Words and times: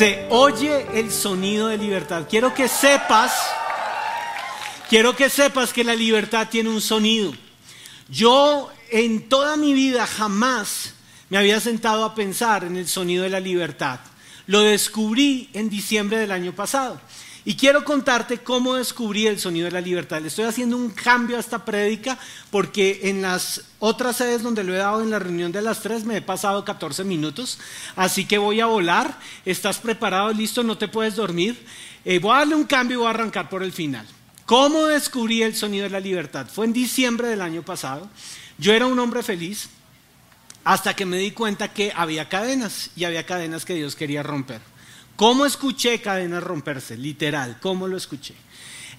se 0.00 0.26
oye 0.30 0.86
el 0.94 1.12
sonido 1.12 1.68
de 1.68 1.76
libertad. 1.76 2.26
Quiero 2.26 2.54
que 2.54 2.68
sepas, 2.68 3.34
quiero 4.88 5.14
que 5.14 5.28
sepas 5.28 5.74
que 5.74 5.84
la 5.84 5.94
libertad 5.94 6.48
tiene 6.50 6.70
un 6.70 6.80
sonido. 6.80 7.34
Yo 8.08 8.70
en 8.90 9.28
toda 9.28 9.58
mi 9.58 9.74
vida 9.74 10.06
jamás 10.06 10.94
me 11.28 11.36
había 11.36 11.60
sentado 11.60 12.02
a 12.06 12.14
pensar 12.14 12.64
en 12.64 12.78
el 12.78 12.88
sonido 12.88 13.24
de 13.24 13.28
la 13.28 13.40
libertad. 13.40 14.00
Lo 14.46 14.62
descubrí 14.62 15.50
en 15.52 15.68
diciembre 15.68 16.16
del 16.16 16.32
año 16.32 16.54
pasado. 16.54 16.98
Y 17.44 17.54
quiero 17.54 17.84
contarte 17.84 18.38
cómo 18.38 18.74
descubrí 18.74 19.26
el 19.26 19.38
sonido 19.38 19.64
de 19.64 19.72
la 19.72 19.80
libertad. 19.80 20.20
Le 20.20 20.28
estoy 20.28 20.44
haciendo 20.44 20.76
un 20.76 20.90
cambio 20.90 21.36
a 21.36 21.40
esta 21.40 21.64
prédica 21.64 22.18
porque 22.50 23.00
en 23.04 23.22
las 23.22 23.62
otras 23.78 24.16
sedes 24.16 24.42
donde 24.42 24.62
lo 24.62 24.74
he 24.74 24.78
dado 24.78 25.02
en 25.02 25.10
la 25.10 25.18
reunión 25.18 25.50
de 25.50 25.62
las 25.62 25.80
tres 25.80 26.04
me 26.04 26.18
he 26.18 26.22
pasado 26.22 26.64
14 26.64 27.02
minutos. 27.04 27.58
Así 27.96 28.26
que 28.26 28.36
voy 28.36 28.60
a 28.60 28.66
volar. 28.66 29.18
¿Estás 29.46 29.78
preparado? 29.78 30.32
¿Listo? 30.32 30.62
¿No 30.62 30.76
te 30.76 30.88
puedes 30.88 31.16
dormir? 31.16 31.64
Eh, 32.04 32.18
voy 32.18 32.32
a 32.32 32.38
darle 32.40 32.56
un 32.56 32.64
cambio 32.64 32.96
y 32.96 32.98
voy 32.98 33.06
a 33.06 33.10
arrancar 33.10 33.48
por 33.48 33.62
el 33.62 33.72
final. 33.72 34.06
¿Cómo 34.44 34.86
descubrí 34.86 35.42
el 35.42 35.54
sonido 35.54 35.84
de 35.84 35.90
la 35.90 36.00
libertad? 36.00 36.46
Fue 36.52 36.66
en 36.66 36.72
diciembre 36.72 37.28
del 37.28 37.40
año 37.40 37.62
pasado. 37.62 38.08
Yo 38.58 38.72
era 38.74 38.86
un 38.86 38.98
hombre 38.98 39.22
feliz 39.22 39.70
hasta 40.64 40.94
que 40.94 41.06
me 41.06 41.16
di 41.16 41.30
cuenta 41.30 41.72
que 41.72 41.92
había 41.94 42.28
cadenas 42.28 42.90
y 42.96 43.04
había 43.04 43.24
cadenas 43.24 43.64
que 43.64 43.74
Dios 43.74 43.96
quería 43.96 44.22
romper. 44.22 44.60
¿Cómo 45.20 45.44
escuché 45.44 46.00
cadenas 46.00 46.42
romperse? 46.42 46.96
Literal, 46.96 47.58
¿cómo 47.60 47.86
lo 47.86 47.98
escuché? 47.98 48.34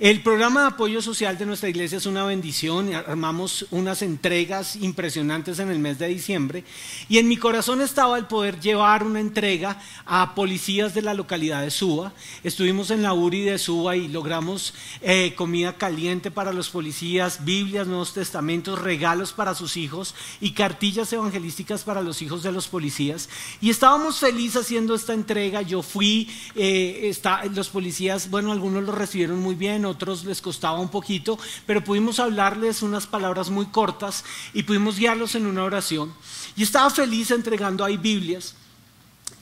El 0.01 0.23
programa 0.23 0.61
de 0.61 0.67
apoyo 0.69 0.99
social 0.99 1.37
de 1.37 1.45
nuestra 1.45 1.69
iglesia 1.69 1.99
es 1.99 2.07
una 2.07 2.23
bendición. 2.23 2.91
Armamos 2.91 3.67
unas 3.69 4.01
entregas 4.01 4.75
impresionantes 4.75 5.59
en 5.59 5.69
el 5.69 5.77
mes 5.77 5.99
de 5.99 6.07
diciembre. 6.07 6.63
Y 7.07 7.19
en 7.19 7.27
mi 7.27 7.37
corazón 7.37 7.81
estaba 7.81 8.17
el 8.17 8.25
poder 8.25 8.59
llevar 8.59 9.03
una 9.03 9.19
entrega 9.19 9.79
a 10.07 10.33
policías 10.33 10.95
de 10.95 11.03
la 11.03 11.13
localidad 11.13 11.61
de 11.61 11.69
Suba. 11.69 12.13
Estuvimos 12.43 12.89
en 12.89 13.03
la 13.03 13.13
URI 13.13 13.41
de 13.41 13.59
Suba 13.59 13.95
y 13.95 14.07
logramos 14.07 14.73
eh, 15.03 15.35
comida 15.35 15.77
caliente 15.77 16.31
para 16.31 16.51
los 16.51 16.71
policías, 16.71 17.45
Biblias, 17.45 17.85
Nuevos 17.85 18.15
Testamentos, 18.15 18.81
regalos 18.81 19.33
para 19.33 19.53
sus 19.53 19.77
hijos 19.77 20.15
y 20.39 20.53
cartillas 20.53 21.13
evangelísticas 21.13 21.83
para 21.83 22.01
los 22.01 22.23
hijos 22.23 22.41
de 22.41 22.51
los 22.51 22.67
policías. 22.67 23.29
Y 23.61 23.69
estábamos 23.69 24.17
felices 24.17 24.63
haciendo 24.63 24.95
esta 24.95 25.13
entrega. 25.13 25.61
Yo 25.61 25.83
fui, 25.83 26.27
eh, 26.55 27.15
los 27.53 27.69
policías, 27.69 28.31
bueno, 28.31 28.51
algunos 28.51 28.83
lo 28.83 28.93
recibieron 28.93 29.39
muy 29.39 29.53
bien 29.53 29.90
otros 29.91 30.25
les 30.25 30.41
costaba 30.41 30.79
un 30.79 30.89
poquito, 30.89 31.37
pero 31.65 31.83
pudimos 31.83 32.19
hablarles 32.19 32.81
unas 32.81 33.07
palabras 33.07 33.49
muy 33.49 33.67
cortas 33.67 34.23
y 34.53 34.63
pudimos 34.63 34.97
guiarlos 34.97 35.35
en 35.35 35.45
una 35.45 35.63
oración. 35.63 36.13
Y 36.55 36.63
estaba 36.63 36.89
feliz 36.89 37.31
entregando 37.31 37.85
ahí 37.85 37.97
Biblias. 37.97 38.55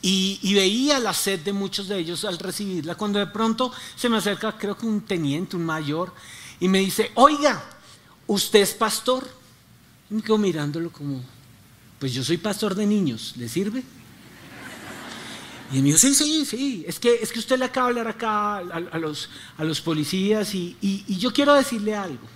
Y, 0.02 0.54
veía 0.54 0.98
la 1.00 1.14
sed 1.14 1.42
de 1.42 1.52
muchos 1.52 1.90
de 1.90 2.00
ellos 2.00 2.24
al 2.24 2.38
recibirla, 2.38 2.96
cuando 2.96 3.20
de 3.20 3.28
pronto 3.28 3.72
se 3.98 4.08
me 4.08 4.18
acerca, 4.18 4.58
creo 4.58 4.78
que 4.78 4.86
un 4.86 5.02
teniente, 5.02 5.58
un 5.58 5.66
mayor, 5.66 6.14
y 6.60 6.70
me 6.70 6.80
dice, 6.80 7.12
oiga, 7.16 7.62
¿usted 8.26 8.60
es 8.60 8.74
pastor? 8.74 9.30
Y 10.10 10.14
me 10.14 10.22
quedo 10.22 10.38
mirándolo 10.38 10.90
como, 10.90 11.22
pues 12.00 12.14
yo 12.14 12.24
soy 12.24 12.38
pastor 12.38 12.76
de 12.76 12.86
niños, 12.86 13.34
¿le 13.36 13.50
sirve? 13.50 13.84
Y 15.72 15.78
me 15.78 15.84
dijo, 15.84 16.00
sí, 16.00 16.16
sí, 16.16 16.46
sí, 16.46 16.84
es 16.88 16.98
que, 16.98 17.20
es 17.22 17.32
que 17.32 17.40
usted 17.40 17.60
le 17.60 17.66
acaba 17.66 17.88
de 17.88 18.00
hablar 18.00 18.08
acá 18.08 18.58
a, 18.58 18.98
los, 18.98 19.30
a 19.58 19.64
los, 19.64 19.82
policías 19.82 20.56
y, 20.56 20.76
y, 20.82 21.18
yo 21.18 21.32
quiero 21.32 21.54
decirle 21.54 21.96
algo. 21.96 22.28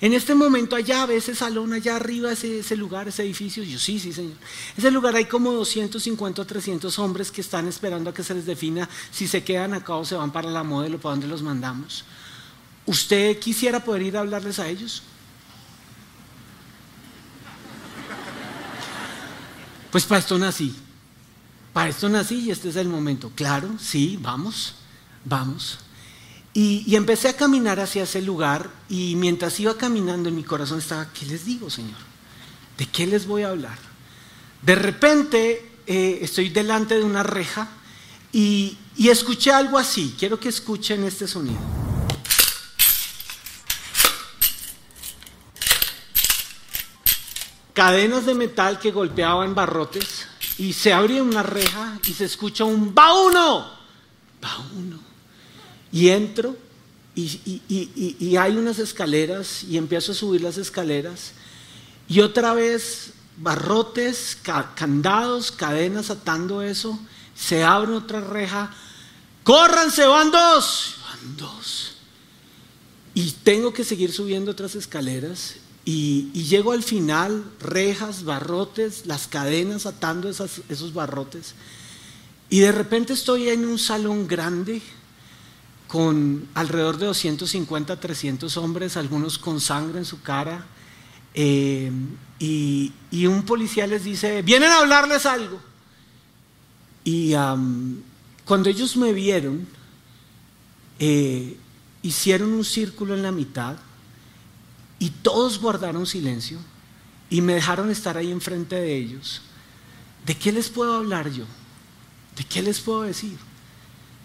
En 0.00 0.12
este 0.14 0.34
momento 0.34 0.74
allá, 0.74 1.06
ve 1.06 1.16
ese 1.16 1.36
salón 1.36 1.72
allá 1.72 1.94
arriba, 1.94 2.32
ese, 2.32 2.58
ese 2.58 2.76
lugar, 2.76 3.06
ese 3.06 3.22
edificio, 3.22 3.62
yo 3.62 3.78
sí, 3.78 4.00
sí, 4.00 4.12
señor. 4.12 4.36
Ese 4.76 4.90
lugar 4.90 5.14
hay 5.14 5.26
como 5.26 5.52
250 5.52 6.42
o 6.42 6.44
300 6.44 6.98
hombres 6.98 7.30
que 7.30 7.40
están 7.40 7.68
esperando 7.68 8.10
a 8.10 8.14
que 8.14 8.24
se 8.24 8.34
les 8.34 8.46
defina 8.46 8.88
si 9.12 9.28
se 9.28 9.44
quedan 9.44 9.74
acá 9.74 9.94
o 9.94 10.04
se 10.04 10.16
van 10.16 10.32
para 10.32 10.50
la 10.50 10.64
modelo, 10.64 10.98
para 10.98 11.12
dónde 11.12 11.28
los 11.28 11.40
mandamos. 11.40 12.04
¿Usted 12.84 13.38
quisiera 13.38 13.84
poder 13.84 14.02
ir 14.02 14.16
a 14.16 14.20
hablarles 14.20 14.58
a 14.58 14.68
ellos? 14.68 15.04
Pues 19.92 20.04
para 20.04 20.18
esto 20.18 20.36
nací. 20.36 20.74
Para 21.72 21.88
esto 21.88 22.08
nací 22.08 22.40
y 22.40 22.50
este 22.50 22.68
es 22.68 22.76
el 22.76 22.88
momento. 22.88 23.32
Claro, 23.34 23.68
sí, 23.78 24.18
vamos, 24.20 24.74
vamos. 25.24 25.78
Y, 26.54 26.94
empecé 26.94 27.28
a 27.28 27.36
caminar 27.36 27.80
hacia 27.80 28.02
ese 28.02 28.20
lugar 28.20 28.70
y 28.90 29.16
mientras 29.16 29.58
iba 29.58 29.78
caminando 29.78 30.28
en 30.28 30.36
mi 30.36 30.44
corazón 30.44 30.80
estaba, 30.80 31.10
¿qué 31.14 31.24
les 31.24 31.46
digo, 31.46 31.70
Señor? 31.70 31.96
¿De 32.76 32.84
qué 32.84 33.06
les 33.06 33.26
voy 33.26 33.42
a 33.42 33.48
hablar? 33.48 33.78
De 34.60 34.74
repente 34.74 35.70
eh, 35.86 36.18
estoy 36.20 36.50
delante 36.50 36.98
de 36.98 37.04
una 37.04 37.22
reja 37.22 37.68
y, 38.32 38.76
y 38.96 39.08
escuché 39.08 39.50
algo 39.50 39.78
así. 39.78 40.14
Quiero 40.18 40.38
que 40.38 40.50
escuchen 40.50 41.04
este 41.04 41.26
sonido. 41.26 41.58
Cadenas 47.72 48.26
de 48.26 48.34
metal 48.34 48.78
que 48.78 48.90
golpeaban 48.90 49.54
barrotes 49.54 50.21
y 50.58 50.72
se 50.72 50.92
abre 50.92 51.22
una 51.22 51.42
reja 51.42 51.98
y 52.06 52.12
se 52.12 52.24
escucha 52.24 52.64
un 52.64 52.94
va 52.96 53.12
uno, 53.24 53.70
va 54.42 54.66
uno. 54.76 54.98
Y 55.90 56.08
entro 56.08 56.56
y, 57.14 58.36
hay 58.36 58.56
unas 58.56 58.78
escaleras 58.78 59.64
y 59.64 59.76
empiezo 59.76 60.12
a 60.12 60.14
subir 60.14 60.40
las 60.40 60.56
escaleras 60.56 61.32
y 62.08 62.20
otra 62.20 62.54
vez 62.54 63.12
barrotes, 63.36 64.38
candados, 64.74 65.50
cadenas 65.52 66.10
atando 66.10 66.62
eso, 66.62 66.98
se 67.34 67.64
abre 67.64 67.92
otra 67.92 68.20
reja, 68.20 68.74
córranse, 69.44 70.06
van 70.06 70.30
dos, 70.30 70.96
van 71.02 71.36
dos. 71.36 71.94
Y 73.14 73.30
tengo 73.30 73.72
que 73.72 73.84
seguir 73.84 74.12
subiendo 74.12 74.50
otras 74.50 74.74
escaleras 74.74 75.56
y, 75.84 76.30
llego 76.32 76.72
al 76.72 76.82
final, 76.82 77.44
rejas, 77.60 78.24
barrotes, 78.24 79.06
las 79.06 79.26
cadenas 79.26 79.86
atando 79.86 80.28
esos 80.28 80.94
barrotes. 80.94 81.54
Y 82.48 82.60
de 82.60 82.70
repente 82.70 83.14
estoy 83.14 83.48
en 83.48 83.64
un 83.64 83.78
salón 83.78 84.28
grande 84.28 84.80
con 85.88 86.48
alrededor 86.54 86.98
de 86.98 87.06
250, 87.06 87.98
300 87.98 88.56
hombres, 88.58 88.96
algunos 88.96 89.38
con 89.38 89.60
sangre 89.60 89.98
en 89.98 90.04
su 90.04 90.22
cara. 90.22 90.64
Eh, 91.34 91.90
y, 92.38 92.92
un 93.26 93.42
policía 93.44 93.86
les 93.86 94.04
dice, 94.04 94.42
vienen 94.42 94.70
a 94.70 94.78
hablarles 94.78 95.26
algo. 95.26 95.60
Y 97.04 97.32
cuando 98.44 98.68
ellos 98.70 98.96
me 98.96 99.12
vieron, 99.12 99.66
eh, 101.00 101.56
hicieron 102.02 102.52
un 102.52 102.64
círculo 102.64 103.14
en 103.14 103.22
la 103.24 103.32
mitad 103.32 103.76
y 105.02 105.10
todos 105.10 105.58
guardaron 105.58 106.06
silencio 106.06 106.60
y 107.28 107.40
me 107.40 107.54
dejaron 107.54 107.90
estar 107.90 108.16
ahí 108.16 108.30
enfrente 108.30 108.76
de 108.76 108.96
ellos. 108.96 109.42
¿De 110.24 110.36
qué 110.36 110.52
les 110.52 110.68
puedo 110.68 110.94
hablar 110.94 111.28
yo? 111.28 111.44
¿De 112.36 112.44
qué 112.44 112.62
les 112.62 112.78
puedo 112.78 113.02
decir? 113.02 113.36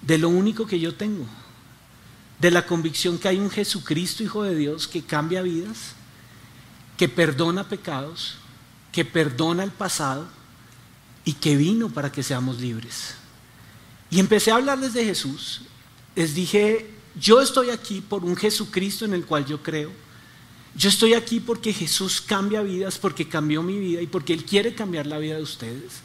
De 0.04 0.20
lo 0.20 0.30
único 0.30 0.68
que 0.68 0.80
yo 0.80 0.94
tengo. 0.94 1.26
De 2.40 2.52
la 2.52 2.68
convicción 2.68 3.18
que 3.18 3.28
hay 3.28 3.40
un 3.40 3.50
Jesucristo, 3.50 4.22
Hijo 4.22 4.44
de 4.44 4.54
Dios, 4.54 4.88
que 4.88 5.02
cambia 5.02 5.42
vidas, 5.42 5.94
que 6.96 7.10
perdona 7.10 7.68
pecados, 7.68 8.36
que 8.92 9.04
perdona 9.04 9.64
el 9.64 9.72
pasado 9.72 10.28
y 11.26 11.34
que 11.34 11.58
vino 11.58 11.90
para 11.90 12.12
que 12.12 12.22
seamos 12.22 12.62
libres. 12.62 13.16
Y 14.12 14.20
empecé 14.20 14.52
a 14.52 14.58
hablarles 14.58 14.94
de 14.94 15.06
Jesús. 15.06 15.62
Les 16.16 16.36
dije, 16.36 16.94
yo 17.20 17.42
estoy 17.42 17.72
aquí 17.72 18.00
por 18.00 18.24
un 18.24 18.36
Jesucristo 18.36 19.06
en 19.06 19.16
el 19.16 19.26
cual 19.26 19.44
yo 19.44 19.64
creo 19.64 20.06
yo 20.76 20.90
estoy 20.90 21.14
aquí 21.14 21.40
porque 21.40 21.74
Jesús 21.74 22.22
cambia 22.22 22.62
vidas, 22.62 22.98
porque 22.98 23.28
cambió 23.28 23.64
mi 23.64 23.80
vida 23.80 24.02
y 24.02 24.08
porque 24.08 24.34
Él 24.34 24.46
quiere 24.46 24.76
cambiar 24.76 25.08
la 25.08 25.18
vida 25.18 25.36
de 25.36 25.44
ustedes. 25.44 26.02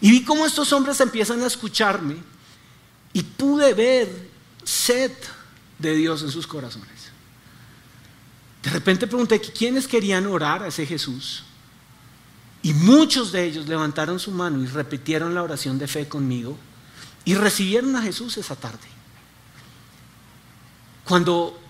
Y 0.00 0.10
vi 0.10 0.24
cómo 0.24 0.44
estos 0.44 0.72
hombres 0.72 1.00
empiezan 1.00 1.42
a 1.42 1.46
escucharme 1.46 2.16
y 3.12 3.22
pude 3.22 3.72
ver 3.72 4.28
sed 4.62 5.12
de 5.78 5.94
Dios 5.94 6.22
en 6.22 6.30
sus 6.30 6.46
corazones. 6.46 6.88
De 8.62 8.70
repente 8.70 9.06
pregunté 9.06 9.40
quiénes 9.40 9.86
querían 9.86 10.26
orar 10.26 10.62
a 10.62 10.68
ese 10.68 10.86
Jesús. 10.86 11.44
Y 12.62 12.72
muchos 12.72 13.30
de 13.30 13.44
ellos 13.44 13.68
levantaron 13.68 14.18
su 14.18 14.30
mano 14.30 14.62
y 14.62 14.66
repitieron 14.66 15.34
la 15.34 15.42
oración 15.42 15.78
de 15.78 15.86
fe 15.86 16.08
conmigo 16.08 16.56
y 17.24 17.34
recibieron 17.34 17.94
a 17.96 18.02
Jesús 18.02 18.36
esa 18.38 18.56
tarde. 18.56 18.88
Cuando 21.04 21.60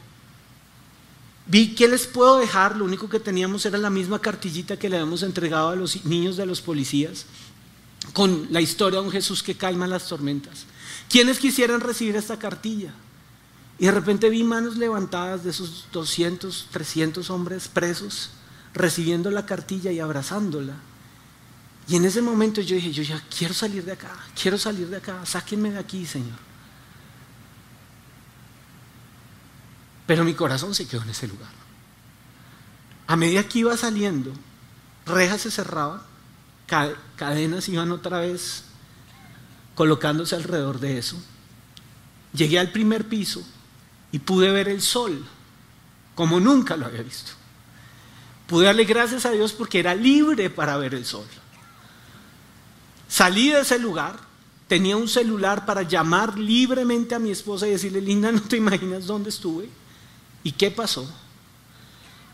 Vi 1.47 1.75
qué 1.75 1.89
les 1.89 2.07
puedo 2.07 2.39
dejar, 2.39 2.77
lo 2.77 2.85
único 2.85 3.09
que 3.09 3.21
teníamos 3.21 3.67
era 3.67 3.77
la 3.77 3.91
misma 3.91 4.19
cartillita 4.19 4.79
que 4.79 4.89
le 4.89 4.97
habíamos 4.97 5.23
entregado 5.23 5.69
a 5.69 5.77
los 5.77 6.05
niños 6.05 6.37
de 6.37 6.47
los 6.47 6.63
policías, 6.63 7.27
con 8.13 8.49
la 8.51 8.61
historia 8.61 9.01
de 9.01 9.07
un 9.07 9.13
Jesús 9.13 9.43
que 9.43 9.57
calma 9.57 9.87
las 9.87 10.09
tormentas. 10.09 10.65
¿Quiénes 11.09 11.39
quisieran 11.39 11.81
recibir 11.81 12.17
esta 12.17 12.39
cartilla? 12.39 12.93
Y 13.79 13.87
de 13.87 13.93
repente 13.93 14.31
vi 14.31 14.45
manos 14.45 14.77
levantadas 14.77 15.45
de 15.45 15.51
esos 15.51 15.87
200, 15.93 16.69
300 16.71 17.29
hombres 17.31 17.69
presos, 17.69 18.31
recibiendo 18.73 19.31
la 19.31 19.47
cartilla 19.47 19.91
y 19.93 20.01
abrazándola. 20.01 20.75
Y 21.89 21.97
en 21.97 22.05
ese 22.05 22.23
momento 22.23 22.61
yo 22.61 22.77
dije, 22.77 22.93
yo 22.93 23.03
ya 23.03 23.23
quiero 23.37 23.53
salir 23.53 23.85
de 23.85 23.93
acá, 23.93 24.11
quiero 24.41 24.57
salir 24.57 24.89
de 24.89 24.97
acá, 24.97 25.27
sáquenme 25.27 25.71
de 25.71 25.79
aquí, 25.79 26.07
Señor. 26.07 26.39
Pero 30.07 30.25
mi 30.25 30.35
corazón 30.35 30.75
se 30.75 30.87
quedó 30.87 31.03
en 31.03 31.11
ese 31.11 31.29
lugar. 31.29 31.51
A 33.07 33.17
medida 33.17 33.47
que 33.49 33.61
iba 33.61 33.77
saliendo, 33.77 34.33
rejas 35.07 35.43
se 35.43 35.51
cerraban, 35.51 36.01
cadenas 37.17 37.69
iban 37.69 37.93
otra 37.93 38.21
vez 38.21 38.65
colocándose 39.75 40.35
alrededor 40.35 40.81
de 40.81 40.99
eso. 40.99 41.17
Llegué 42.33 42.59
al 42.59 42.73
primer 42.73 43.09
piso 43.09 43.43
y 44.13 44.19
pude 44.19 44.51
ver 44.51 44.69
el 44.69 44.81
sol 44.81 45.25
como 46.15 46.41
nunca 46.41 46.77
lo 46.77 46.87
había 46.87 47.03
visto. 47.03 47.33
Pude 48.47 48.67
darle 48.67 48.85
gracias 48.85 49.27
a 49.27 49.31
Dios 49.31 49.53
porque 49.53 49.81
era 49.81 49.95
libre 49.95 50.51
para 50.51 50.77
ver 50.77 50.95
el 50.95 51.05
sol. 51.05 51.27
Salí 53.09 53.51
de 53.51 53.61
ese 53.61 53.79
lugar, 53.79 54.19
tenía 54.69 54.97
un 54.97 55.09
celular 55.09 55.67
para 55.67 55.83
llamar 55.83 56.39
libremente 56.39 57.15
a 57.15 57.19
mi 57.19 57.31
esposa 57.31 57.67
y 57.67 57.71
decirle, 57.71 58.01
Linda, 58.01 58.33
no 58.33 58.43
te 58.43 58.57
imaginas 58.57 59.07
dónde 59.07 59.31
estuve 59.31 59.69
y 60.45 60.53
qué 60.53 60.71
pasó. 60.71 61.11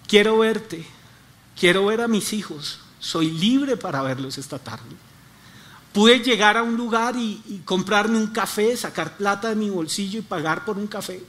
Quiero 0.06 0.36
verte, 0.38 0.84
quiero 1.58 1.86
ver 1.86 2.02
a 2.02 2.08
mis 2.08 2.34
hijos, 2.34 2.80
soy 2.98 3.30
libre 3.30 3.78
para 3.78 4.02
verlos 4.02 4.36
esta 4.36 4.58
tarde. 4.58 4.96
Pude 5.92 6.18
llegar 6.18 6.56
a 6.56 6.62
un 6.62 6.76
lugar 6.76 7.16
y, 7.16 7.62
comprarme 7.64 8.18
un 8.18 8.28
café, 8.28 8.76
sacar 8.76 9.16
plata 9.16 9.48
de 9.48 9.56
mi 9.56 9.70
bolsillo 9.70 10.18
y 10.18 10.22
pagar 10.22 10.64
por 10.64 10.76
un 10.76 10.86
café. 10.86 11.22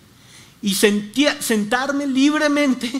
Y 0.61 0.75
sentarme 0.75 2.05
libremente 2.05 2.91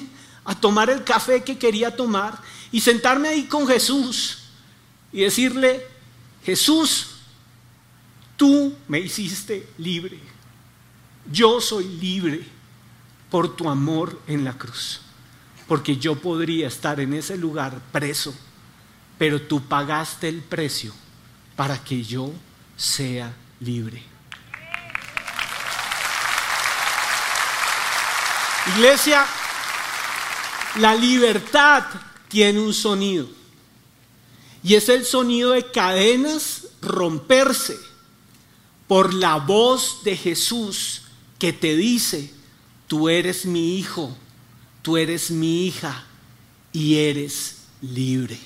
a 0.45 0.56
tomar 0.56 0.89
el 0.89 1.04
café 1.04 1.44
que 1.44 1.57
quería 1.57 1.95
tomar 1.95 2.39
y 2.72 2.81
sentarme 2.81 3.28
ahí 3.28 3.44
con 3.44 3.68
Jesús 3.68 4.39
y 5.12 5.22
decirle, 5.22 5.86
Jesús, 6.44 7.07
tú 8.38 8.74
me 8.88 9.00
hiciste 9.00 9.68
libre. 9.78 10.19
Yo 11.31 11.62
soy 11.62 11.86
libre 11.86 12.60
por 13.31 13.56
tu 13.56 13.69
amor 13.69 14.22
en 14.28 14.44
la 14.44 14.54
cruz. 14.54 15.00
Porque 15.68 15.98
yo 15.98 16.16
podría 16.16 16.68
estar 16.68 17.00
en 17.00 17.13
ese 17.13 17.38
lugar 17.38 17.81
preso, 17.92 18.36
pero 19.18 19.42
tú 19.42 19.62
pagaste 19.62 20.28
el 20.28 20.42
precio 20.42 20.94
para 21.56 21.81
que 21.83 22.04
yo 22.04 22.31
sea 22.75 23.33
libre. 23.62 24.04
Iglesia, 28.75 29.25
la 30.75 30.94
libertad 30.94 31.83
tiene 32.28 32.60
un 32.60 32.74
sonido. 32.74 33.28
Y 34.63 34.75
es 34.75 34.89
el 34.89 35.06
sonido 35.06 35.51
de 35.51 35.72
cadenas 35.72 36.68
romperse 36.81 37.78
por 38.88 39.13
la 39.13 39.38
voz 39.38 40.04
de 40.04 40.16
Jesús 40.18 41.04
que 41.39 41.54
te 41.54 41.75
dice, 41.75 42.31
tú 42.91 43.07
eres 43.07 43.45
mi 43.45 43.77
hijo, 43.77 44.13
tú 44.81 44.97
eres 44.97 45.31
mi 45.31 45.65
hija 45.65 46.03
y 46.73 46.97
eres 46.97 47.59
libre. 47.81 48.38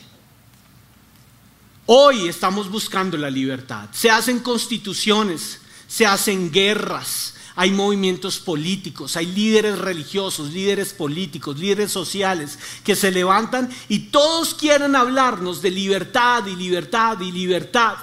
Hoy 1.87 2.27
estamos 2.27 2.69
buscando 2.69 3.17
la 3.17 3.31
libertad. 3.31 3.89
Se 3.91 4.11
hacen 4.11 4.41
constituciones, 4.41 5.61
se 5.87 6.05
hacen 6.05 6.51
guerras, 6.51 7.33
hay 7.55 7.71
movimientos 7.71 8.37
políticos, 8.37 9.17
hay 9.17 9.25
líderes 9.25 9.79
religiosos, 9.79 10.51
líderes 10.51 10.93
políticos, 10.93 11.57
líderes 11.57 11.91
sociales 11.91 12.59
que 12.83 12.95
se 12.95 13.09
levantan 13.09 13.67
y 13.89 13.97
todos 14.11 14.53
quieren 14.53 14.95
hablarnos 14.95 15.63
de 15.63 15.71
libertad 15.71 16.45
y 16.45 16.55
libertad 16.55 17.19
y 17.19 17.31
libertad. 17.31 17.95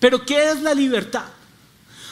Pero 0.00 0.26
¿qué 0.26 0.50
es 0.50 0.62
la 0.62 0.74
libertad? 0.74 1.37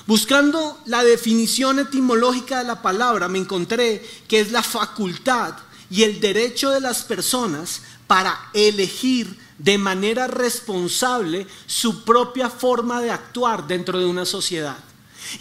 Buscando 0.06 0.78
la 0.86 1.02
definición 1.02 1.80
etimológica 1.80 2.58
de 2.58 2.64
la 2.64 2.80
palabra 2.80 3.28
me 3.28 3.38
encontré 3.38 4.08
que 4.28 4.38
es 4.38 4.52
la 4.52 4.62
facultad 4.62 5.54
y 5.90 6.04
el 6.04 6.20
derecho 6.20 6.70
de 6.70 6.80
las 6.80 7.02
personas 7.02 7.82
para 8.06 8.38
elegir 8.54 9.36
de 9.58 9.78
manera 9.78 10.28
responsable 10.28 11.46
su 11.66 12.04
propia 12.04 12.50
forma 12.50 13.00
de 13.00 13.10
actuar 13.10 13.66
dentro 13.66 13.98
de 13.98 14.04
una 14.04 14.24
sociedad. 14.24 14.76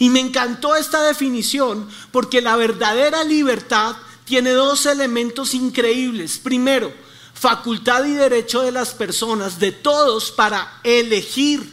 Y 0.00 0.10
me 0.10 0.18
encantó 0.18 0.74
esta 0.74 1.02
definición 1.02 1.88
porque 2.10 2.40
la 2.40 2.56
verdadera 2.56 3.22
libertad 3.22 3.94
tiene 4.24 4.50
dos 4.50 4.86
elementos 4.86 5.54
increíbles. 5.54 6.38
Primero, 6.38 6.92
facultad 7.34 8.04
y 8.04 8.14
derecho 8.14 8.62
de 8.62 8.72
las 8.72 8.94
personas, 8.94 9.60
de 9.60 9.70
todos, 9.70 10.32
para 10.32 10.80
elegir. 10.82 11.72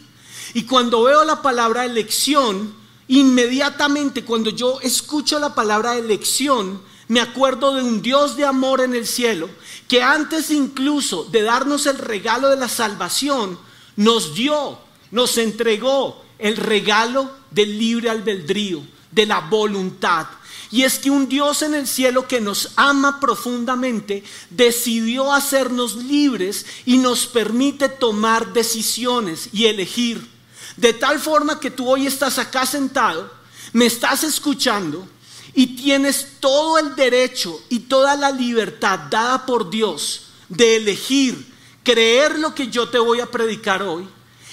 Y 0.54 0.66
cuando 0.66 1.02
veo 1.02 1.24
la 1.24 1.42
palabra 1.42 1.86
elección, 1.86 2.83
inmediatamente 3.08 4.24
cuando 4.24 4.50
yo 4.50 4.80
escucho 4.82 5.40
la 5.40 5.54
palabra 5.56 5.98
elección, 5.98 6.82
me 7.08 7.20
acuerdo 7.22 7.76
de 7.76 7.84
un 7.84 8.02
Dios 8.02 8.36
de 8.38 8.46
amor 8.46 8.82
en 8.82 8.96
el 8.96 9.06
cielo 9.06 9.50
que 9.88 10.02
antes 10.02 10.50
incluso 10.52 11.26
de 11.26 11.42
darnos 11.42 11.86
el 11.86 11.98
regalo 11.98 12.50
de 12.50 12.56
la 12.56 12.70
salvación, 12.70 13.60
nos 13.96 14.34
dio, 14.34 14.80
nos 15.12 15.38
entregó 15.38 16.24
el 16.40 16.58
regalo 16.58 17.32
del 17.52 17.78
libre 17.78 18.10
albedrío, 18.10 18.82
de 19.12 19.26
la 19.26 19.42
voluntad. 19.42 20.28
Y 20.72 20.82
es 20.82 20.98
que 20.98 21.12
un 21.12 21.30
Dios 21.30 21.62
en 21.62 21.76
el 21.76 21.88
cielo 21.88 22.28
que 22.28 22.42
nos 22.42 22.72
ama 22.76 23.20
profundamente 23.20 24.24
decidió 24.50 25.32
hacernos 25.32 25.96
libres 25.98 26.66
y 26.86 26.98
nos 26.98 27.28
permite 27.28 27.90
tomar 27.90 28.54
decisiones 28.54 29.50
y 29.54 29.66
elegir. 29.66 30.33
De 30.78 30.94
tal 30.94 31.20
forma 31.20 31.60
que 31.60 31.72
tú 31.72 31.90
hoy 31.90 32.08
estás 32.08 32.40
acá 32.40 32.66
sentado, 32.66 33.32
me 33.74 33.86
estás 33.86 34.24
escuchando 34.24 35.08
y 35.54 35.68
tienes 35.76 36.40
todo 36.40 36.78
el 36.80 36.96
derecho 36.96 37.62
y 37.70 37.80
toda 37.80 38.16
la 38.16 38.32
libertad 38.32 39.00
dada 39.10 39.46
por 39.46 39.70
Dios 39.70 40.28
de 40.50 40.78
elegir, 40.78 41.54
creer 41.84 42.40
lo 42.40 42.56
que 42.56 42.68
yo 42.68 42.90
te 42.90 43.00
voy 43.00 43.20
a 43.20 43.30
predicar 43.30 43.84
hoy 43.84 44.08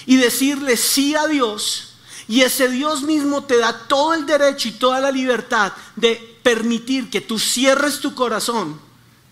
y 0.05 0.17
decirle 0.17 0.77
sí 0.77 1.15
a 1.15 1.27
Dios. 1.27 1.87
Y 2.27 2.41
ese 2.41 2.69
Dios 2.69 3.01
mismo 3.01 3.43
te 3.43 3.57
da 3.57 3.87
todo 3.87 4.13
el 4.13 4.25
derecho 4.25 4.67
y 4.67 4.73
toda 4.73 4.99
la 4.99 5.11
libertad 5.11 5.73
de 5.95 6.39
permitir 6.43 7.09
que 7.09 7.19
tú 7.19 7.37
cierres 7.37 7.99
tu 7.99 8.15
corazón 8.15 8.79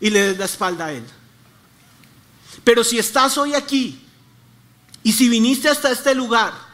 y 0.02 0.10
le 0.10 0.22
des 0.22 0.38
la 0.38 0.46
espalda 0.46 0.88
a 0.88 0.94
Él. 0.94 1.06
Pero 2.64 2.84
si 2.84 3.00
estás 3.00 3.38
hoy 3.38 3.54
aquí 3.54 4.02
y 5.04 5.14
si 5.14 5.30
viniste 5.30 5.70
hasta 5.70 5.92
este 5.92 6.14
lugar, 6.14 6.69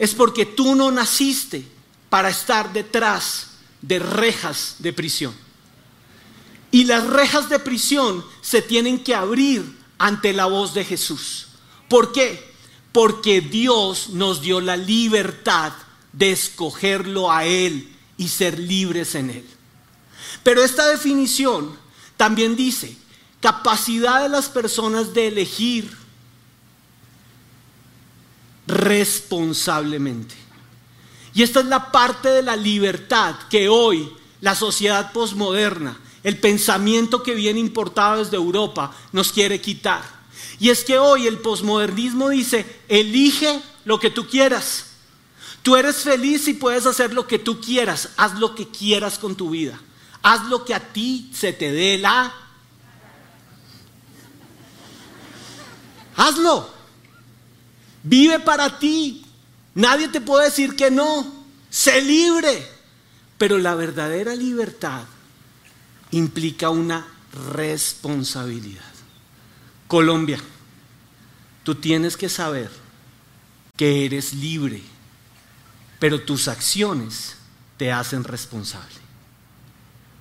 es 0.00 0.14
porque 0.14 0.46
tú 0.46 0.74
no 0.74 0.90
naciste 0.90 1.62
para 2.08 2.30
estar 2.30 2.72
detrás 2.72 3.48
de 3.82 3.98
rejas 3.98 4.76
de 4.78 4.94
prisión. 4.94 5.34
Y 6.70 6.84
las 6.84 7.06
rejas 7.06 7.50
de 7.50 7.58
prisión 7.58 8.24
se 8.40 8.62
tienen 8.62 9.04
que 9.04 9.14
abrir 9.14 9.78
ante 9.98 10.32
la 10.32 10.46
voz 10.46 10.72
de 10.72 10.86
Jesús. 10.86 11.48
¿Por 11.86 12.12
qué? 12.12 12.50
Porque 12.92 13.42
Dios 13.42 14.08
nos 14.08 14.40
dio 14.40 14.62
la 14.62 14.78
libertad 14.78 15.74
de 16.14 16.32
escogerlo 16.32 17.30
a 17.30 17.44
Él 17.44 17.94
y 18.16 18.28
ser 18.28 18.58
libres 18.58 19.14
en 19.14 19.28
Él. 19.28 19.46
Pero 20.42 20.64
esta 20.64 20.88
definición 20.88 21.76
también 22.16 22.56
dice 22.56 22.96
capacidad 23.40 24.22
de 24.22 24.30
las 24.30 24.48
personas 24.48 25.12
de 25.12 25.28
elegir 25.28 25.94
responsablemente. 28.70 30.34
Y 31.34 31.42
esta 31.42 31.60
es 31.60 31.66
la 31.66 31.92
parte 31.92 32.28
de 32.28 32.42
la 32.42 32.56
libertad 32.56 33.36
que 33.48 33.68
hoy 33.68 34.12
la 34.40 34.54
sociedad 34.54 35.12
posmoderna, 35.12 36.00
el 36.22 36.38
pensamiento 36.38 37.22
que 37.22 37.34
viene 37.34 37.60
importado 37.60 38.22
desde 38.22 38.36
Europa, 38.36 38.94
nos 39.12 39.32
quiere 39.32 39.60
quitar. 39.60 40.02
Y 40.58 40.70
es 40.70 40.84
que 40.84 40.98
hoy 40.98 41.26
el 41.26 41.38
posmodernismo 41.38 42.28
dice, 42.28 42.80
elige 42.88 43.62
lo 43.84 43.98
que 43.98 44.10
tú 44.10 44.26
quieras. 44.26 44.86
Tú 45.62 45.76
eres 45.76 45.96
feliz 45.96 46.48
y 46.48 46.54
puedes 46.54 46.86
hacer 46.86 47.12
lo 47.12 47.26
que 47.26 47.38
tú 47.38 47.60
quieras. 47.60 48.10
Haz 48.16 48.38
lo 48.38 48.54
que 48.54 48.68
quieras 48.68 49.18
con 49.18 49.36
tu 49.36 49.50
vida. 49.50 49.78
Haz 50.22 50.44
lo 50.46 50.64
que 50.64 50.74
a 50.74 50.80
ti 50.92 51.30
se 51.34 51.52
te 51.52 51.70
dé 51.70 51.98
la... 51.98 52.32
Hazlo. 56.16 56.79
Vive 58.02 58.40
para 58.40 58.78
ti. 58.78 59.24
Nadie 59.74 60.08
te 60.08 60.20
puede 60.20 60.46
decir 60.46 60.76
que 60.76 60.90
no. 60.90 61.40
Sé 61.68 62.00
libre. 62.02 62.66
Pero 63.38 63.58
la 63.58 63.74
verdadera 63.74 64.34
libertad 64.34 65.04
implica 66.10 66.70
una 66.70 67.06
responsabilidad. 67.54 68.82
Colombia, 69.86 70.38
tú 71.64 71.74
tienes 71.74 72.16
que 72.16 72.28
saber 72.28 72.70
que 73.76 74.04
eres 74.04 74.34
libre, 74.34 74.82
pero 75.98 76.20
tus 76.22 76.48
acciones 76.48 77.36
te 77.76 77.90
hacen 77.92 78.24
responsable. 78.24 79.00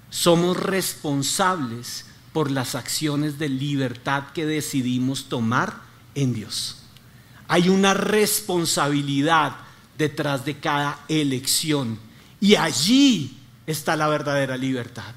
Somos 0.10 0.58
responsables 0.58 2.06
por 2.32 2.50
las 2.52 2.76
acciones 2.76 3.38
de 3.38 3.50
libertad 3.50 4.32
que 4.34 4.46
decidimos 4.46 5.30
tomar 5.30 5.82
en 6.16 6.34
Dios. 6.34 6.78
Hay 7.50 7.68
una 7.68 7.94
responsabilidad 7.94 9.58
detrás 9.98 10.46
de 10.46 10.60
cada 10.60 11.04
elección. 11.10 12.00
Y 12.40 12.56
allí 12.56 13.38
está 13.68 13.96
la 13.96 14.08
verdadera 14.08 14.56
libertad. 14.56 15.14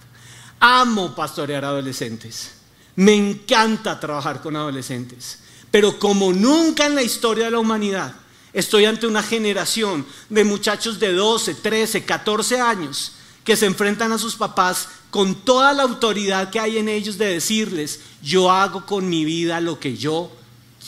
Amo 0.59 1.15
pastorear 1.15 1.65
adolescentes. 1.65 2.55
Me 2.97 3.15
encanta 3.15 4.01
trabajar 4.01 4.41
con 4.41 4.57
adolescentes. 4.57 5.39
Pero 5.71 5.99
como 5.99 6.33
nunca 6.33 6.87
en 6.87 6.95
la 6.95 7.03
historia 7.03 7.45
de 7.45 7.51
la 7.51 7.59
humanidad, 7.59 8.15
estoy 8.53 8.87
ante 8.87 9.07
una 9.07 9.23
generación 9.23 10.05
de 10.29 10.45
muchachos 10.45 10.99
de 10.99 11.13
12, 11.13 11.55
13, 11.57 12.05
14 12.05 12.61
años 12.61 13.13
que 13.45 13.57
se 13.57 13.67
enfrentan 13.67 14.11
a 14.13 14.19
sus 14.19 14.37
papás 14.37 14.89
con 15.11 15.35
toda 15.35 15.75
la 15.75 15.83
autoridad 15.83 16.49
que 16.51 16.61
hay 16.61 16.79
en 16.79 16.89
ellos 16.89 17.19
de 17.19 17.27
decirles, 17.27 18.01
yo 18.23 18.51
hago 18.51 18.87
con 18.87 19.09
mi 19.09 19.25
vida 19.27 19.61
lo 19.61 19.79
que 19.79 19.97
yo 19.97 20.33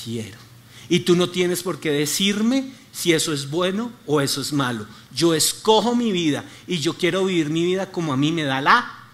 quiero. 0.02 0.43
Y 0.88 1.00
tú 1.00 1.16
no 1.16 1.30
tienes 1.30 1.62
por 1.62 1.80
qué 1.80 1.90
decirme 1.90 2.72
si 2.92 3.12
eso 3.12 3.32
es 3.32 3.50
bueno 3.50 3.92
o 4.06 4.20
eso 4.20 4.40
es 4.40 4.52
malo. 4.52 4.86
Yo 5.14 5.34
escojo 5.34 5.96
mi 5.96 6.12
vida 6.12 6.44
y 6.66 6.78
yo 6.78 6.94
quiero 6.94 7.24
vivir 7.24 7.50
mi 7.50 7.64
vida 7.64 7.90
como 7.90 8.12
a 8.12 8.16
mí 8.16 8.32
me 8.32 8.44
da 8.44 8.60
la, 8.60 9.04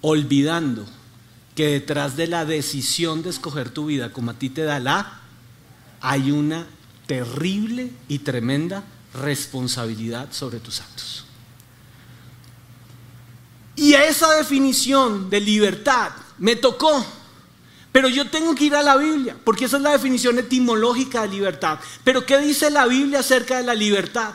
olvidando 0.00 0.86
que 1.54 1.68
detrás 1.68 2.16
de 2.16 2.26
la 2.26 2.44
decisión 2.44 3.22
de 3.22 3.30
escoger 3.30 3.70
tu 3.70 3.86
vida 3.86 4.12
como 4.12 4.30
a 4.30 4.34
ti 4.34 4.50
te 4.50 4.62
da 4.62 4.80
la, 4.80 5.20
hay 6.00 6.30
una 6.30 6.66
terrible 7.06 7.90
y 8.08 8.20
tremenda 8.20 8.84
responsabilidad 9.14 10.28
sobre 10.32 10.60
tus 10.60 10.80
actos. 10.80 11.24
Y 13.76 13.94
esa 13.94 14.34
definición 14.34 15.30
de 15.30 15.40
libertad 15.40 16.12
me 16.38 16.56
tocó 16.56 17.04
pero 17.92 18.08
yo 18.08 18.30
tengo 18.30 18.54
que 18.54 18.64
ir 18.64 18.74
a 18.76 18.82
la 18.82 18.96
Biblia, 18.96 19.36
porque 19.42 19.64
esa 19.64 19.76
es 19.76 19.82
la 19.82 19.92
definición 19.92 20.38
etimológica 20.38 21.22
de 21.22 21.28
libertad. 21.28 21.78
Pero 22.04 22.24
¿qué 22.24 22.38
dice 22.38 22.70
la 22.70 22.86
Biblia 22.86 23.20
acerca 23.20 23.56
de 23.56 23.64
la 23.64 23.74
libertad? 23.74 24.34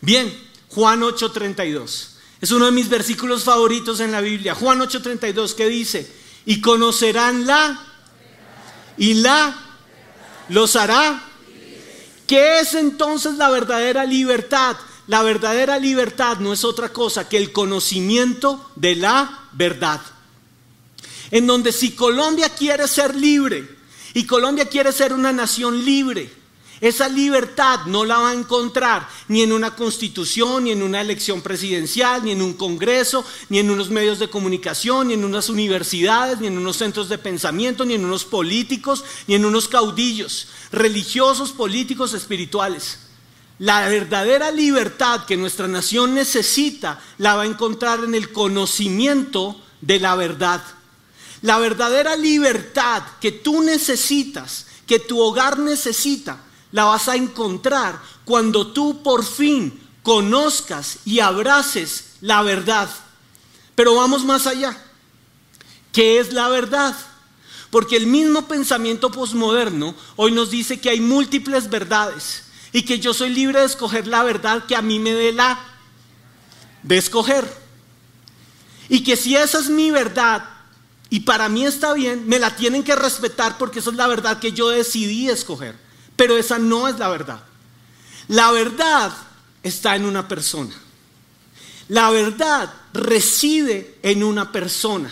Bien, 0.00 0.32
Juan 0.68 1.02
8:32. 1.02 2.16
Es 2.40 2.50
uno 2.50 2.66
de 2.66 2.72
mis 2.72 2.88
versículos 2.88 3.44
favoritos 3.44 4.00
en 4.00 4.10
la 4.10 4.20
Biblia. 4.20 4.54
Juan 4.54 4.80
8:32, 4.80 5.54
¿qué 5.54 5.68
dice? 5.68 6.10
Y 6.46 6.60
conocerán 6.60 7.46
la 7.46 7.80
y 8.98 9.14
la 9.14 9.56
los 10.48 10.74
hará. 10.74 11.22
¿Qué 12.26 12.58
es 12.58 12.74
entonces 12.74 13.34
la 13.34 13.50
verdadera 13.50 14.04
libertad? 14.04 14.76
La 15.06 15.22
verdadera 15.22 15.78
libertad 15.78 16.38
no 16.38 16.52
es 16.52 16.64
otra 16.64 16.92
cosa 16.92 17.28
que 17.28 17.36
el 17.36 17.52
conocimiento 17.52 18.68
de 18.74 18.96
la 18.96 19.48
verdad 19.52 20.00
en 21.30 21.46
donde 21.46 21.72
si 21.72 21.92
Colombia 21.92 22.48
quiere 22.50 22.86
ser 22.88 23.14
libre 23.14 23.68
y 24.14 24.24
Colombia 24.24 24.66
quiere 24.66 24.92
ser 24.92 25.12
una 25.12 25.32
nación 25.32 25.84
libre, 25.84 26.30
esa 26.80 27.08
libertad 27.08 27.86
no 27.86 28.04
la 28.04 28.18
va 28.18 28.30
a 28.30 28.34
encontrar 28.34 29.08
ni 29.28 29.42
en 29.42 29.52
una 29.52 29.74
constitución, 29.74 30.64
ni 30.64 30.72
en 30.72 30.82
una 30.82 31.00
elección 31.00 31.40
presidencial, 31.40 32.22
ni 32.22 32.32
en 32.32 32.42
un 32.42 32.52
congreso, 32.52 33.24
ni 33.48 33.58
en 33.58 33.70
unos 33.70 33.88
medios 33.88 34.18
de 34.18 34.28
comunicación, 34.28 35.08
ni 35.08 35.14
en 35.14 35.24
unas 35.24 35.48
universidades, 35.48 36.38
ni 36.38 36.48
en 36.48 36.58
unos 36.58 36.76
centros 36.76 37.08
de 37.08 37.16
pensamiento, 37.16 37.84
ni 37.84 37.94
en 37.94 38.04
unos 38.04 38.24
políticos, 38.24 39.04
ni 39.26 39.34
en 39.34 39.46
unos 39.46 39.68
caudillos, 39.68 40.48
religiosos, 40.70 41.52
políticos, 41.52 42.12
espirituales. 42.12 42.98
La 43.58 43.88
verdadera 43.88 44.50
libertad 44.50 45.24
que 45.24 45.38
nuestra 45.38 45.66
nación 45.66 46.14
necesita 46.14 47.00
la 47.16 47.36
va 47.36 47.42
a 47.42 47.46
encontrar 47.46 48.04
en 48.04 48.14
el 48.14 48.32
conocimiento 48.32 49.58
de 49.80 49.98
la 49.98 50.14
verdad. 50.14 50.62
La 51.46 51.58
verdadera 51.58 52.16
libertad 52.16 53.04
que 53.20 53.30
tú 53.30 53.62
necesitas, 53.62 54.66
que 54.84 54.98
tu 54.98 55.20
hogar 55.20 55.60
necesita, 55.60 56.40
la 56.72 56.86
vas 56.86 57.06
a 57.06 57.14
encontrar 57.14 58.02
cuando 58.24 58.72
tú 58.72 59.00
por 59.04 59.24
fin 59.24 59.80
conozcas 60.02 60.98
y 61.04 61.20
abraces 61.20 62.16
la 62.20 62.42
verdad. 62.42 62.90
Pero 63.76 63.94
vamos 63.94 64.24
más 64.24 64.48
allá. 64.48 64.76
¿Qué 65.92 66.18
es 66.18 66.32
la 66.32 66.48
verdad? 66.48 66.96
Porque 67.70 67.96
el 67.96 68.08
mismo 68.08 68.48
pensamiento 68.48 69.12
posmoderno 69.12 69.94
hoy 70.16 70.32
nos 70.32 70.50
dice 70.50 70.80
que 70.80 70.90
hay 70.90 71.00
múltiples 71.00 71.70
verdades 71.70 72.42
y 72.72 72.82
que 72.82 72.98
yo 72.98 73.14
soy 73.14 73.30
libre 73.30 73.60
de 73.60 73.66
escoger 73.66 74.08
la 74.08 74.24
verdad 74.24 74.66
que 74.66 74.74
a 74.74 74.82
mí 74.82 74.98
me 74.98 75.12
dé 75.12 75.30
la 75.30 75.60
de 76.82 76.96
escoger. 76.96 77.46
Y 78.88 79.04
que 79.04 79.14
si 79.14 79.36
esa 79.36 79.60
es 79.60 79.68
mi 79.70 79.92
verdad, 79.92 80.55
y 81.16 81.20
para 81.20 81.48
mí 81.48 81.64
está 81.64 81.94
bien, 81.94 82.28
me 82.28 82.38
la 82.38 82.54
tienen 82.56 82.84
que 82.84 82.94
respetar 82.94 83.56
porque 83.56 83.78
esa 83.78 83.88
es 83.88 83.96
la 83.96 84.06
verdad 84.06 84.38
que 84.38 84.52
yo 84.52 84.68
decidí 84.68 85.30
escoger. 85.30 85.74
Pero 86.14 86.36
esa 86.36 86.58
no 86.58 86.88
es 86.88 86.98
la 86.98 87.08
verdad. 87.08 87.42
La 88.28 88.50
verdad 88.50 89.16
está 89.62 89.96
en 89.96 90.04
una 90.04 90.28
persona. 90.28 90.74
La 91.88 92.10
verdad 92.10 92.70
reside 92.92 93.98
en 94.02 94.22
una 94.22 94.52
persona. 94.52 95.10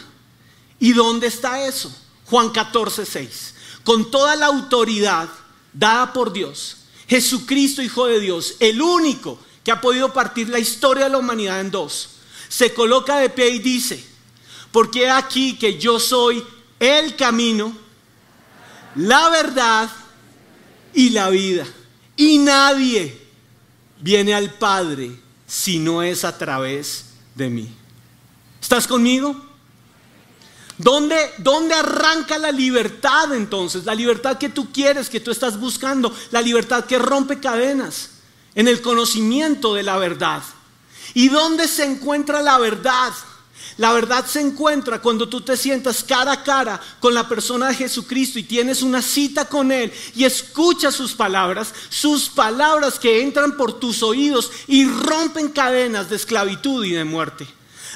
¿Y 0.78 0.92
dónde 0.92 1.28
está 1.28 1.66
eso? 1.66 1.90
Juan 2.26 2.50
14, 2.50 3.06
6. 3.06 3.54
Con 3.82 4.10
toda 4.10 4.36
la 4.36 4.44
autoridad 4.44 5.30
dada 5.72 6.12
por 6.12 6.34
Dios, 6.34 6.76
Jesucristo, 7.08 7.80
Hijo 7.80 8.04
de 8.08 8.20
Dios, 8.20 8.56
el 8.60 8.82
único 8.82 9.38
que 9.64 9.72
ha 9.72 9.80
podido 9.80 10.12
partir 10.12 10.50
la 10.50 10.58
historia 10.58 11.04
de 11.04 11.10
la 11.12 11.16
humanidad 11.16 11.62
en 11.62 11.70
dos, 11.70 12.10
se 12.50 12.74
coloca 12.74 13.16
de 13.16 13.30
pie 13.30 13.48
y 13.48 13.58
dice, 13.60 14.13
porque 14.74 15.08
aquí 15.08 15.56
que 15.56 15.78
yo 15.78 16.00
soy 16.00 16.44
el 16.80 17.14
camino, 17.14 17.72
la 18.96 19.28
verdad 19.28 19.88
y 20.92 21.10
la 21.10 21.30
vida. 21.30 21.64
Y 22.16 22.38
nadie 22.38 23.16
viene 24.00 24.34
al 24.34 24.52
Padre 24.54 25.16
si 25.46 25.78
no 25.78 26.02
es 26.02 26.24
a 26.24 26.36
través 26.36 27.04
de 27.36 27.48
mí. 27.50 27.72
¿Estás 28.60 28.88
conmigo? 28.88 29.36
¿Dónde, 30.76 31.18
¿Dónde, 31.38 31.72
arranca 31.72 32.36
la 32.36 32.50
libertad 32.50 33.32
entonces? 33.32 33.84
La 33.84 33.94
libertad 33.94 34.38
que 34.38 34.48
tú 34.48 34.72
quieres, 34.72 35.08
que 35.08 35.20
tú 35.20 35.30
estás 35.30 35.56
buscando, 35.56 36.12
la 36.32 36.42
libertad 36.42 36.84
que 36.84 36.98
rompe 36.98 37.38
cadenas, 37.38 38.10
en 38.56 38.66
el 38.66 38.82
conocimiento 38.82 39.72
de 39.72 39.84
la 39.84 39.98
verdad. 39.98 40.42
¿Y 41.14 41.28
dónde 41.28 41.68
se 41.68 41.84
encuentra 41.84 42.42
la 42.42 42.58
verdad? 42.58 43.12
La 43.76 43.92
verdad 43.92 44.24
se 44.26 44.40
encuentra 44.40 45.00
cuando 45.02 45.28
tú 45.28 45.40
te 45.40 45.56
sientas 45.56 46.04
cara 46.04 46.32
a 46.32 46.42
cara 46.44 46.80
con 47.00 47.12
la 47.12 47.28
persona 47.28 47.68
de 47.68 47.74
Jesucristo 47.74 48.38
y 48.38 48.44
tienes 48.44 48.82
una 48.82 49.02
cita 49.02 49.48
con 49.48 49.72
Él 49.72 49.92
y 50.14 50.24
escuchas 50.24 50.94
sus 50.94 51.14
palabras, 51.14 51.74
sus 51.88 52.28
palabras 52.28 52.98
que 52.98 53.20
entran 53.22 53.56
por 53.56 53.80
tus 53.80 54.02
oídos 54.02 54.50
y 54.68 54.86
rompen 54.86 55.48
cadenas 55.48 56.08
de 56.08 56.16
esclavitud 56.16 56.84
y 56.84 56.92
de 56.92 57.04
muerte. 57.04 57.46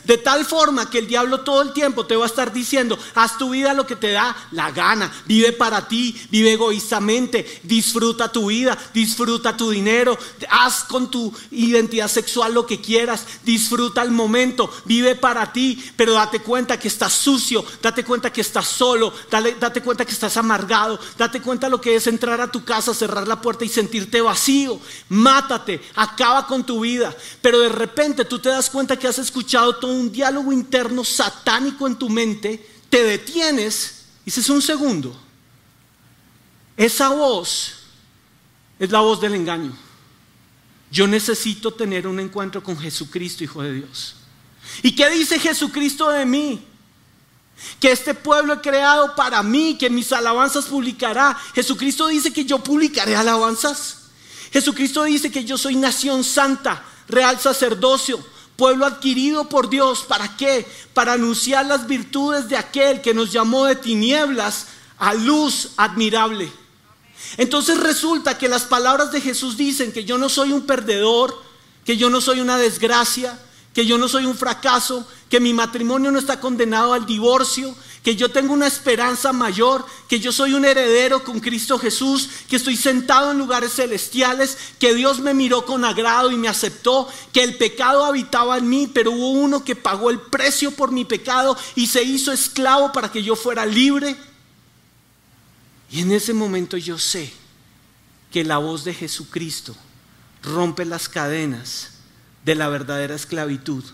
De 0.08 0.16
tal 0.16 0.46
forma 0.46 0.88
que 0.88 1.00
el 1.00 1.06
diablo 1.06 1.42
todo 1.42 1.60
el 1.60 1.74
tiempo 1.74 2.06
te 2.06 2.16
va 2.16 2.24
a 2.24 2.28
estar 2.28 2.50
diciendo, 2.50 2.98
haz 3.14 3.36
tu 3.36 3.50
vida 3.50 3.74
lo 3.74 3.86
que 3.86 3.94
te 3.94 4.10
da 4.12 4.34
la 4.52 4.70
gana, 4.70 5.12
vive 5.26 5.52
para 5.52 5.86
ti, 5.86 6.18
vive 6.30 6.54
egoístamente, 6.54 7.60
disfruta 7.62 8.32
tu 8.32 8.46
vida, 8.46 8.78
disfruta 8.94 9.54
tu 9.54 9.68
dinero, 9.68 10.18
haz 10.48 10.84
con 10.84 11.10
tu 11.10 11.30
identidad 11.50 12.08
sexual 12.08 12.54
lo 12.54 12.64
que 12.64 12.80
quieras, 12.80 13.26
disfruta 13.44 14.00
el 14.00 14.10
momento, 14.10 14.72
vive 14.86 15.14
para 15.14 15.52
ti, 15.52 15.78
pero 15.94 16.14
date 16.14 16.40
cuenta 16.40 16.80
que 16.80 16.88
estás 16.88 17.12
sucio, 17.12 17.62
date 17.82 18.02
cuenta 18.02 18.32
que 18.32 18.40
estás 18.40 18.66
solo, 18.66 19.12
date, 19.30 19.82
cuenta 19.82 20.06
que 20.06 20.12
estás 20.12 20.38
amargado, 20.38 20.98
date 21.18 21.42
cuenta 21.42 21.68
lo 21.68 21.82
que 21.82 21.96
es 21.96 22.06
entrar 22.06 22.40
a 22.40 22.50
tu 22.50 22.64
casa, 22.64 22.94
cerrar 22.94 23.28
la 23.28 23.42
puerta 23.42 23.66
y 23.66 23.68
sentirte 23.68 24.22
vacío, 24.22 24.80
mátate, 25.10 25.82
acaba 25.96 26.46
con 26.46 26.64
tu 26.64 26.80
vida, 26.80 27.14
pero 27.42 27.58
de 27.58 27.68
repente 27.68 28.24
tú 28.24 28.38
te 28.38 28.48
das 28.48 28.70
cuenta 28.70 28.98
que 28.98 29.06
has 29.06 29.18
escuchado 29.18 29.76
todo 29.76 29.97
un 29.98 30.12
diálogo 30.12 30.52
interno 30.52 31.04
satánico 31.04 31.86
en 31.86 31.96
tu 31.96 32.08
mente, 32.08 32.64
te 32.88 33.02
detienes 33.02 34.04
y 34.22 34.26
dices 34.26 34.48
un 34.48 34.62
segundo. 34.62 35.18
Esa 36.76 37.08
voz 37.08 37.74
es 38.78 38.90
la 38.90 39.00
voz 39.00 39.20
del 39.20 39.34
engaño. 39.34 39.76
Yo 40.90 41.06
necesito 41.06 41.72
tener 41.72 42.06
un 42.06 42.20
encuentro 42.20 42.62
con 42.62 42.78
Jesucristo, 42.78 43.44
Hijo 43.44 43.62
de 43.62 43.74
Dios. 43.74 44.14
¿Y 44.82 44.94
qué 44.94 45.10
dice 45.10 45.38
Jesucristo 45.38 46.10
de 46.10 46.24
mí? 46.24 46.64
Que 47.80 47.90
este 47.90 48.14
pueblo 48.14 48.54
he 48.54 48.60
creado 48.60 49.14
para 49.14 49.42
mí, 49.42 49.76
que 49.78 49.90
mis 49.90 50.12
alabanzas 50.12 50.66
publicará. 50.66 51.36
Jesucristo 51.54 52.06
dice 52.06 52.32
que 52.32 52.44
yo 52.44 52.62
publicaré 52.62 53.16
alabanzas. 53.16 53.98
Jesucristo 54.52 55.04
dice 55.04 55.30
que 55.30 55.44
yo 55.44 55.58
soy 55.58 55.76
nación 55.76 56.24
santa, 56.24 56.84
real 57.08 57.38
sacerdocio, 57.38 58.24
pueblo 58.58 58.84
adquirido 58.84 59.48
por 59.48 59.70
Dios. 59.70 60.02
¿Para 60.02 60.36
qué? 60.36 60.66
Para 60.92 61.12
anunciar 61.12 61.64
las 61.64 61.86
virtudes 61.86 62.48
de 62.48 62.56
aquel 62.56 63.00
que 63.00 63.14
nos 63.14 63.32
llamó 63.32 63.64
de 63.66 63.76
tinieblas 63.76 64.66
a 64.98 65.14
luz 65.14 65.70
admirable. 65.76 66.52
Entonces 67.36 67.78
resulta 67.78 68.36
que 68.36 68.48
las 68.48 68.64
palabras 68.64 69.12
de 69.12 69.20
Jesús 69.20 69.56
dicen 69.56 69.92
que 69.92 70.04
yo 70.04 70.18
no 70.18 70.28
soy 70.28 70.52
un 70.52 70.66
perdedor, 70.66 71.40
que 71.84 71.96
yo 71.96 72.10
no 72.10 72.20
soy 72.20 72.40
una 72.40 72.58
desgracia, 72.58 73.38
que 73.74 73.86
yo 73.86 73.98
no 73.98 74.08
soy 74.08 74.24
un 74.24 74.36
fracaso, 74.36 75.06
que 75.28 75.40
mi 75.40 75.52
matrimonio 75.52 76.10
no 76.10 76.18
está 76.18 76.40
condenado 76.40 76.94
al 76.94 77.06
divorcio, 77.06 77.74
que 78.02 78.16
yo 78.16 78.30
tengo 78.30 78.54
una 78.54 78.66
esperanza 78.66 79.32
mayor, 79.32 79.84
que 80.08 80.20
yo 80.20 80.32
soy 80.32 80.54
un 80.54 80.64
heredero 80.64 81.22
con 81.22 81.40
Cristo 81.40 81.78
Jesús, 81.78 82.28
que 82.48 82.56
estoy 82.56 82.76
sentado 82.76 83.30
en 83.30 83.38
lugares 83.38 83.74
celestiales, 83.74 84.56
que 84.78 84.94
Dios 84.94 85.20
me 85.20 85.34
miró 85.34 85.66
con 85.66 85.84
agrado 85.84 86.30
y 86.30 86.36
me 86.36 86.48
aceptó, 86.48 87.08
que 87.32 87.44
el 87.44 87.56
pecado 87.56 88.04
habitaba 88.04 88.56
en 88.56 88.68
mí, 88.68 88.90
pero 88.92 89.12
hubo 89.12 89.30
uno 89.32 89.62
que 89.64 89.76
pagó 89.76 90.10
el 90.10 90.20
precio 90.20 90.70
por 90.70 90.90
mi 90.90 91.04
pecado 91.04 91.56
y 91.74 91.86
se 91.86 92.02
hizo 92.02 92.32
esclavo 92.32 92.92
para 92.92 93.12
que 93.12 93.22
yo 93.22 93.36
fuera 93.36 93.66
libre. 93.66 94.16
Y 95.90 96.00
en 96.00 96.12
ese 96.12 96.32
momento 96.32 96.76
yo 96.76 96.98
sé 96.98 97.32
que 98.30 98.44
la 98.44 98.58
voz 98.58 98.84
de 98.84 98.94
Jesucristo 98.94 99.76
rompe 100.42 100.84
las 100.84 101.08
cadenas 101.08 101.97
de 102.48 102.54
la 102.54 102.70
verdadera 102.70 103.14
esclavitud, 103.14 103.84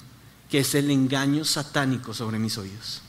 que 0.48 0.60
es 0.60 0.76
el 0.76 0.88
engaño 0.92 1.44
satánico 1.44 2.14
sobre 2.14 2.38
mis 2.38 2.56
oídos. 2.56 3.02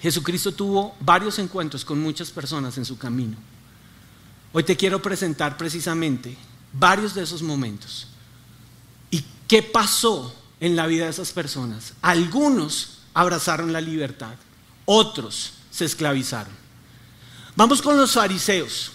Jesucristo 0.00 0.52
tuvo 0.52 0.94
varios 1.00 1.40
encuentros 1.40 1.84
con 1.84 2.00
muchas 2.00 2.30
personas 2.30 2.78
en 2.78 2.84
su 2.84 2.96
camino. 2.96 3.36
Hoy 4.52 4.62
te 4.62 4.76
quiero 4.76 5.02
presentar 5.02 5.56
precisamente 5.56 6.36
varios 6.72 7.12
de 7.12 7.24
esos 7.24 7.42
momentos. 7.42 8.06
¿Y 9.10 9.24
qué 9.48 9.64
pasó 9.64 10.32
en 10.60 10.76
la 10.76 10.86
vida 10.86 11.06
de 11.06 11.10
esas 11.10 11.32
personas? 11.32 11.94
Algunos 12.02 12.98
abrazaron 13.14 13.72
la 13.72 13.80
libertad, 13.80 14.36
otros 14.84 15.54
se 15.72 15.86
esclavizaron. 15.86 16.54
Vamos 17.56 17.82
con 17.82 17.96
los 17.96 18.12
fariseos. 18.12 18.92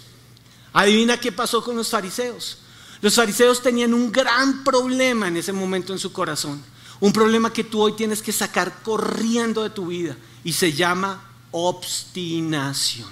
Adivina 0.71 1.19
qué 1.19 1.33
pasó 1.33 1.61
con 1.61 1.75
los 1.75 1.89
fariseos. 1.89 2.59
Los 3.01 3.15
fariseos 3.15 3.61
tenían 3.61 3.93
un 3.93 4.11
gran 4.11 4.63
problema 4.63 5.27
en 5.27 5.37
ese 5.37 5.53
momento 5.53 5.93
en 5.93 5.99
su 5.99 6.11
corazón. 6.11 6.61
Un 6.99 7.13
problema 7.13 7.53
que 7.53 7.63
tú 7.63 7.81
hoy 7.81 7.93
tienes 7.93 8.21
que 8.21 8.31
sacar 8.31 8.81
corriendo 8.81 9.61
de 9.61 9.69
tu 9.69 9.87
vida 9.87 10.17
y 10.43 10.53
se 10.53 10.73
llama 10.73 11.21
obstinación. 11.51 13.09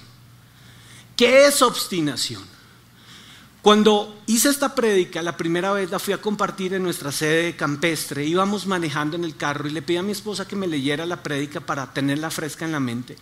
¿Qué 1.15 1.45
es 1.45 1.61
obstinación? 1.61 2.43
Cuando 3.61 4.21
hice 4.27 4.49
esta 4.49 4.75
prédica, 4.75 5.23
la 5.23 5.37
primera 5.37 5.71
vez 5.71 5.89
la 5.89 5.97
fui 5.97 6.13
a 6.13 6.21
compartir 6.21 6.73
en 6.75 6.83
nuestra 6.83 7.11
sede 7.11 7.55
campestre, 7.55 8.23
íbamos 8.23 8.67
manejando 8.67 9.15
en 9.15 9.23
el 9.23 9.35
carro 9.35 9.67
y 9.67 9.71
le 9.71 9.81
pedí 9.81 9.97
a 9.97 10.03
mi 10.03 10.11
esposa 10.11 10.47
que 10.47 10.55
me 10.55 10.67
leyera 10.67 11.05
la 11.05 11.23
prédica 11.23 11.59
para 11.59 11.91
tenerla 11.91 12.29
fresca 12.29 12.65
en 12.65 12.71
la 12.71 12.79
mente. 12.79 13.17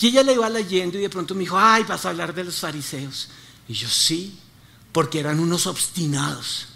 Y 0.00 0.08
ella 0.08 0.22
la 0.22 0.32
iba 0.32 0.48
leyendo 0.48 0.98
y 0.98 1.02
de 1.02 1.10
pronto 1.10 1.34
me 1.34 1.40
dijo, 1.40 1.58
ay, 1.58 1.84
vas 1.84 2.04
a 2.04 2.10
hablar 2.10 2.32
de 2.32 2.44
los 2.44 2.60
fariseos. 2.60 3.28
Y 3.68 3.74
yo 3.74 3.88
sí, 3.88 4.38
porque 4.92 5.20
eran 5.20 5.40
unos 5.40 5.66
obstinados. 5.66 6.68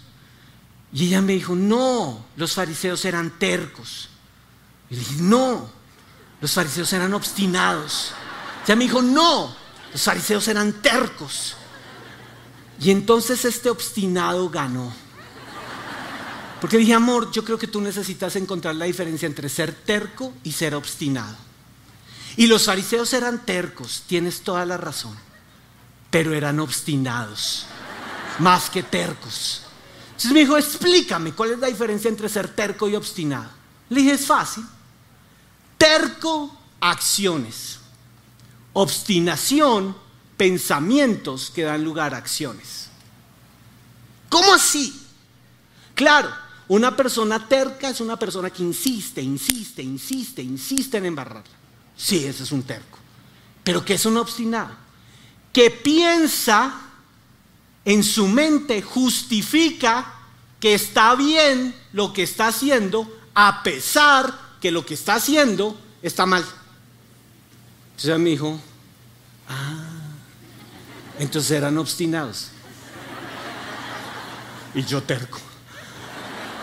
Y 0.92 1.06
ella 1.08 1.20
me 1.20 1.34
dijo, 1.34 1.54
no, 1.54 2.24
los 2.36 2.54
fariseos 2.54 3.04
eran 3.04 3.38
tercos. 3.38 4.08
Y 4.88 4.94
le 4.94 5.00
dije, 5.00 5.16
no, 5.20 5.68
los 6.40 6.52
fariseos 6.52 6.92
eran 6.92 7.12
obstinados. 7.14 8.12
Ya 8.66 8.76
me 8.76 8.84
dijo, 8.84 9.02
no, 9.02 9.54
los 9.92 10.02
fariseos 10.02 10.48
eran 10.48 10.72
tercos. 10.80 11.56
Y 12.80 12.90
entonces 12.90 13.44
este 13.44 13.70
obstinado 13.70 14.48
ganó. 14.48 14.92
Porque 16.60 16.78
dije, 16.78 16.94
amor, 16.94 17.30
yo 17.30 17.44
creo 17.44 17.58
que 17.58 17.66
tú 17.66 17.80
necesitas 17.80 18.34
encontrar 18.36 18.74
la 18.74 18.86
diferencia 18.86 19.26
entre 19.26 19.48
ser 19.48 19.72
terco 19.72 20.32
y 20.42 20.52
ser 20.52 20.74
obstinado. 20.74 21.36
Y 22.36 22.46
los 22.46 22.64
fariseos 22.64 23.12
eran 23.12 23.44
tercos, 23.44 24.04
tienes 24.06 24.42
toda 24.42 24.66
la 24.66 24.76
razón, 24.76 25.16
pero 26.10 26.34
eran 26.34 26.60
obstinados, 26.60 27.66
más 28.38 28.70
que 28.70 28.82
tercos. 28.82 29.62
Entonces 30.06 30.32
me 30.32 30.40
dijo, 30.40 30.56
explícame 30.56 31.32
cuál 31.32 31.52
es 31.52 31.58
la 31.58 31.66
diferencia 31.66 32.08
entre 32.08 32.28
ser 32.28 32.48
terco 32.48 32.88
y 32.88 32.96
obstinado. 32.96 33.50
Le 33.90 34.00
dije, 34.00 34.14
es 34.14 34.26
fácil. 34.26 34.64
Terco, 35.76 36.56
acciones. 36.80 37.78
Obstinación, 38.72 39.96
pensamientos 40.36 41.50
que 41.54 41.62
dan 41.62 41.84
lugar 41.84 42.14
a 42.14 42.18
acciones. 42.18 42.88
¿Cómo 44.28 44.54
así? 44.54 45.06
Claro, 45.94 46.30
una 46.68 46.96
persona 46.96 47.46
terca 47.46 47.88
es 47.88 48.00
una 48.00 48.18
persona 48.18 48.50
que 48.50 48.62
insiste, 48.62 49.22
insiste, 49.22 49.82
insiste, 49.82 50.42
insiste 50.42 50.96
en 50.98 51.06
embarrarla. 51.06 51.54
Sí, 51.96 52.24
ese 52.24 52.42
es 52.42 52.52
un 52.52 52.62
terco. 52.62 52.98
Pero 53.62 53.84
¿qué 53.84 53.94
es 53.94 54.06
un 54.06 54.16
obstinado? 54.16 54.74
Que 55.52 55.70
piensa 55.70 56.85
en 57.86 58.02
su 58.02 58.26
mente, 58.26 58.82
justifica 58.82 60.12
que 60.58 60.74
está 60.74 61.14
bien 61.14 61.74
lo 61.92 62.12
que 62.12 62.24
está 62.24 62.48
haciendo 62.48 63.08
a 63.32 63.62
pesar 63.62 64.46
que 64.60 64.72
lo 64.72 64.84
que 64.84 64.94
está 64.94 65.14
haciendo 65.14 65.78
está 66.02 66.26
mal. 66.26 66.44
Entonces 67.92 68.18
me 68.18 68.30
dijo, 68.30 68.58
ah, 69.48 69.84
entonces 71.20 71.52
eran 71.52 71.78
obstinados. 71.78 72.48
Y 74.74 74.84
yo 74.84 75.02
terco. 75.02 75.38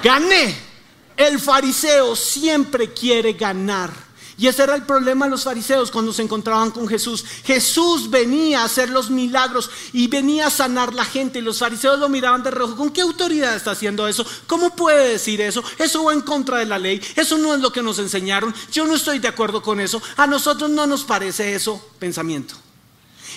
Gané. 0.04 0.74
El 1.16 1.40
fariseo 1.40 2.18
siempre 2.18 2.92
quiere 2.92 3.34
ganar. 3.34 3.94
Y 4.38 4.48
ese 4.48 4.64
era 4.64 4.76
el 4.76 4.84
problema 4.84 5.26
de 5.26 5.32
los 5.32 5.44
fariseos 5.44 5.92
cuando 5.92 6.12
se 6.12 6.24
encontraban 6.24 6.72
con 6.72 6.88
Jesús. 6.88 7.24
Jesús 7.44 8.10
venía 8.10 8.62
a 8.62 8.66
hacer 8.66 8.90
los 8.90 9.10
milagros 9.10 9.70
y 9.94 10.08
venía 10.08 10.48
a 10.48 10.52
sanar 10.52 10.94
la 10.94 11.06
gente. 11.06 11.40
Y 11.40 11.44
los 11.44 11.60
fariseos 11.60 12.00
lo 12.00 12.10
miraban 12.10 12.42
de 12.42 12.52
rojo. 12.52 12.76
¿Con 12.76 12.92
qué 12.92 13.02
autoridad 13.02 13.56
está 13.56 13.72
haciendo 13.72 14.08
eso? 14.08 14.26
¿Cómo 14.48 14.76
puede 14.76 15.10
decir 15.10 15.40
eso? 15.42 15.64
Eso 15.78 16.04
va 16.04 16.14
en 16.14 16.22
contra 16.22 16.58
de 16.58 16.66
la 16.66 16.80
ley. 16.80 17.00
Eso 17.16 17.38
no 17.38 17.54
es 17.54 17.62
lo 17.62 17.72
que 17.72 17.84
nos 17.84 18.00
enseñaron. 18.00 18.54
Yo 18.72 18.86
no 18.88 18.96
estoy 18.96 19.20
de 19.20 19.28
acuerdo 19.28 19.62
con 19.62 19.80
eso. 19.80 20.02
A 20.18 20.26
nosotros 20.26 20.70
no 20.70 20.88
nos 20.88 21.04
parece 21.04 21.54
eso 21.54 21.84
pensamiento. 22.00 22.56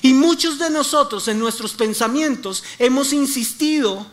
Y 0.03 0.15
muchos 0.15 0.59
de 0.59 0.71
nosotros 0.71 1.29
en 1.29 1.39
nuestros 1.39 1.73
pensamientos 1.73 2.65
hemos 2.79 3.13
insistido 3.13 4.07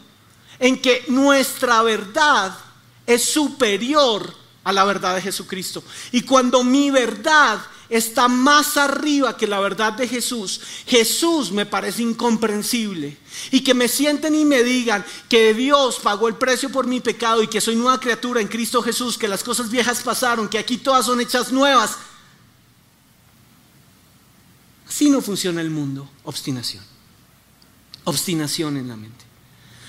en 0.59 0.81
que 0.81 1.05
nuestra 1.07 1.81
verdad 1.81 2.57
es 3.05 3.23
superior 3.23 4.42
a 4.63 4.71
la 4.71 4.85
verdad 4.85 5.15
de 5.15 5.21
Jesucristo. 5.21 5.83
Y 6.11 6.21
cuando 6.21 6.63
mi 6.63 6.89
verdad 6.89 7.59
está 7.89 8.27
más 8.27 8.77
arriba 8.77 9.35
que 9.35 9.45
la 9.45 9.59
verdad 9.59 9.93
de 9.93 10.07
Jesús, 10.07 10.61
Jesús 10.87 11.51
me 11.51 11.65
parece 11.65 12.01
incomprensible. 12.01 13.17
Y 13.51 13.61
que 13.61 13.73
me 13.73 13.87
sienten 13.87 14.35
y 14.35 14.45
me 14.45 14.63
digan 14.63 15.03
que 15.27 15.53
Dios 15.53 15.99
pagó 16.01 16.27
el 16.27 16.35
precio 16.35 16.69
por 16.69 16.87
mi 16.87 17.01
pecado 17.01 17.43
y 17.43 17.47
que 17.47 17.61
soy 17.61 17.75
nueva 17.75 17.99
criatura 17.99 18.39
en 18.39 18.47
Cristo 18.47 18.81
Jesús, 18.81 19.17
que 19.17 19.27
las 19.27 19.43
cosas 19.43 19.69
viejas 19.69 20.01
pasaron, 20.01 20.47
que 20.47 20.59
aquí 20.59 20.77
todas 20.77 21.05
son 21.05 21.19
hechas 21.19 21.51
nuevas. 21.51 21.97
Así 24.87 25.09
no 25.09 25.21
funciona 25.21 25.59
el 25.59 25.69
mundo, 25.69 26.09
obstinación. 26.23 26.83
Obstinación 28.05 28.77
en 28.77 28.87
la 28.87 28.95
mente. 28.95 29.25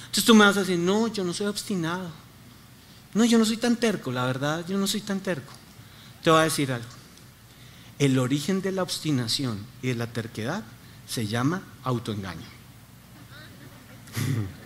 Entonces 0.06 0.24
tú 0.24 0.34
me 0.34 0.44
vas 0.44 0.56
a 0.56 0.60
decir, 0.60 0.78
no, 0.78 1.08
yo 1.08 1.24
no 1.24 1.34
soy 1.34 1.46
obstinado. 1.46 2.23
No, 3.14 3.24
yo 3.24 3.38
no 3.38 3.44
soy 3.44 3.56
tan 3.56 3.76
terco, 3.76 4.10
la 4.10 4.26
verdad, 4.26 4.64
yo 4.66 4.76
no 4.76 4.88
soy 4.88 5.00
tan 5.00 5.20
terco. 5.20 5.52
Te 6.22 6.30
voy 6.30 6.40
a 6.40 6.44
decir 6.44 6.72
algo. 6.72 6.88
El 7.98 8.18
origen 8.18 8.60
de 8.60 8.72
la 8.72 8.82
obstinación 8.82 9.64
y 9.82 9.88
de 9.88 9.94
la 9.94 10.08
terquedad 10.08 10.64
se 11.08 11.28
llama 11.28 11.62
autoengaño. 11.84 12.46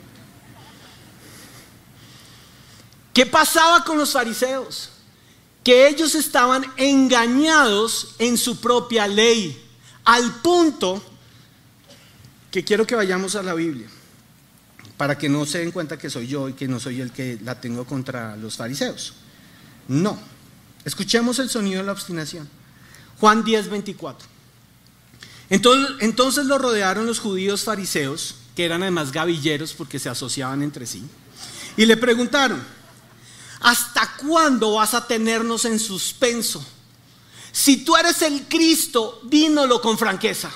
¿Qué 3.12 3.26
pasaba 3.26 3.84
con 3.84 3.98
los 3.98 4.12
fariseos? 4.12 4.90
Que 5.62 5.88
ellos 5.88 6.14
estaban 6.14 6.64
engañados 6.78 8.14
en 8.18 8.38
su 8.38 8.58
propia 8.60 9.06
ley, 9.06 9.62
al 10.04 10.36
punto 10.36 11.02
que 12.50 12.64
quiero 12.64 12.86
que 12.86 12.94
vayamos 12.94 13.34
a 13.34 13.42
la 13.42 13.52
Biblia 13.52 13.90
para 14.98 15.16
que 15.16 15.28
no 15.28 15.46
se 15.46 15.58
den 15.58 15.70
cuenta 15.70 15.96
que 15.96 16.10
soy 16.10 16.26
yo 16.26 16.48
y 16.48 16.52
que 16.52 16.68
no 16.68 16.78
soy 16.80 17.00
el 17.00 17.12
que 17.12 17.38
la 17.42 17.60
tengo 17.60 17.86
contra 17.86 18.36
los 18.36 18.56
fariseos. 18.56 19.14
No. 19.86 20.18
Escuchemos 20.84 21.38
el 21.38 21.48
sonido 21.48 21.78
de 21.78 21.86
la 21.86 21.92
obstinación. 21.92 22.48
Juan 23.20 23.44
10, 23.44 23.70
24. 23.70 24.28
Entonces, 25.50 25.96
entonces 26.00 26.46
lo 26.46 26.58
rodearon 26.58 27.06
los 27.06 27.20
judíos 27.20 27.62
fariseos, 27.64 28.34
que 28.54 28.64
eran 28.64 28.82
además 28.82 29.12
gavilleros 29.12 29.72
porque 29.72 29.98
se 29.98 30.08
asociaban 30.08 30.62
entre 30.62 30.84
sí, 30.84 31.02
y 31.76 31.86
le 31.86 31.96
preguntaron, 31.96 32.62
¿hasta 33.60 34.16
cuándo 34.16 34.74
vas 34.74 34.94
a 34.94 35.06
tenernos 35.06 35.64
en 35.64 35.78
suspenso? 35.78 36.64
Si 37.52 37.84
tú 37.84 37.96
eres 37.96 38.20
el 38.22 38.46
Cristo, 38.48 39.20
dínoslo 39.24 39.80
con 39.80 39.96
franqueza. 39.96 40.50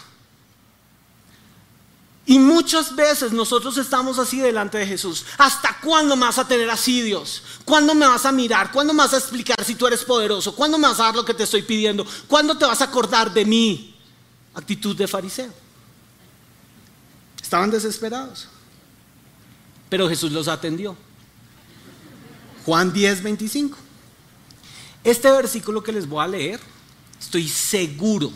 Y 2.24 2.38
muchas 2.38 2.94
veces 2.94 3.32
nosotros 3.32 3.76
estamos 3.78 4.18
así 4.18 4.38
delante 4.38 4.78
de 4.78 4.86
Jesús. 4.86 5.24
¿Hasta 5.38 5.80
cuándo 5.80 6.14
me 6.16 6.24
vas 6.26 6.38
a 6.38 6.46
tener 6.46 6.70
así, 6.70 7.02
Dios? 7.02 7.42
¿Cuándo 7.64 7.94
me 7.94 8.06
vas 8.06 8.24
a 8.24 8.32
mirar? 8.32 8.70
¿Cuándo 8.70 8.92
me 8.92 8.98
vas 8.98 9.14
a 9.14 9.18
explicar 9.18 9.62
si 9.64 9.74
tú 9.74 9.88
eres 9.88 10.04
poderoso? 10.04 10.54
¿Cuándo 10.54 10.78
me 10.78 10.86
vas 10.86 11.00
a 11.00 11.04
dar 11.04 11.16
lo 11.16 11.24
que 11.24 11.34
te 11.34 11.42
estoy 11.42 11.62
pidiendo? 11.62 12.06
¿Cuándo 12.28 12.56
te 12.56 12.64
vas 12.64 12.80
a 12.80 12.84
acordar 12.84 13.32
de 13.32 13.44
mí? 13.44 13.96
Actitud 14.54 14.94
de 14.94 15.08
fariseo. 15.08 15.52
Estaban 17.42 17.72
desesperados. 17.72 18.46
Pero 19.88 20.08
Jesús 20.08 20.30
los 20.30 20.46
atendió. 20.46 20.96
Juan 22.64 22.92
10, 22.92 23.22
25. 23.24 23.76
Este 25.02 25.30
versículo 25.32 25.82
que 25.82 25.90
les 25.90 26.08
voy 26.08 26.24
a 26.24 26.28
leer, 26.28 26.60
estoy 27.20 27.48
seguro 27.48 28.32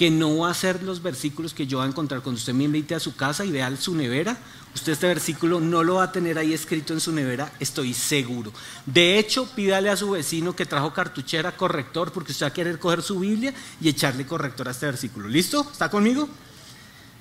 que 0.00 0.10
no 0.10 0.38
va 0.38 0.50
a 0.50 0.54
ser 0.54 0.82
los 0.82 1.02
versículos 1.02 1.52
que 1.52 1.66
yo 1.66 1.76
voy 1.76 1.84
a 1.84 1.90
encontrar 1.90 2.22
cuando 2.22 2.38
usted 2.38 2.54
me 2.54 2.64
invite 2.64 2.94
a 2.94 3.00
su 3.00 3.16
casa 3.16 3.44
y 3.44 3.50
vea 3.50 3.70
su 3.76 3.94
nevera. 3.94 4.34
Usted 4.74 4.92
este 4.92 5.06
versículo 5.06 5.60
no 5.60 5.84
lo 5.84 5.96
va 5.96 6.04
a 6.04 6.10
tener 6.10 6.38
ahí 6.38 6.54
escrito 6.54 6.94
en 6.94 7.00
su 7.00 7.12
nevera, 7.12 7.52
estoy 7.60 7.92
seguro. 7.92 8.50
De 8.86 9.18
hecho, 9.18 9.46
pídale 9.54 9.90
a 9.90 9.98
su 9.98 10.12
vecino 10.12 10.56
que 10.56 10.64
trajo 10.64 10.94
cartuchera 10.94 11.54
corrector 11.54 12.12
porque 12.12 12.32
usted 12.32 12.46
va 12.46 12.48
a 12.48 12.52
querer 12.54 12.78
coger 12.78 13.02
su 13.02 13.20
Biblia 13.20 13.52
y 13.78 13.90
echarle 13.90 14.24
corrector 14.24 14.68
a 14.68 14.70
este 14.70 14.86
versículo. 14.86 15.28
¿Listo? 15.28 15.68
¿Está 15.70 15.90
conmigo? 15.90 16.30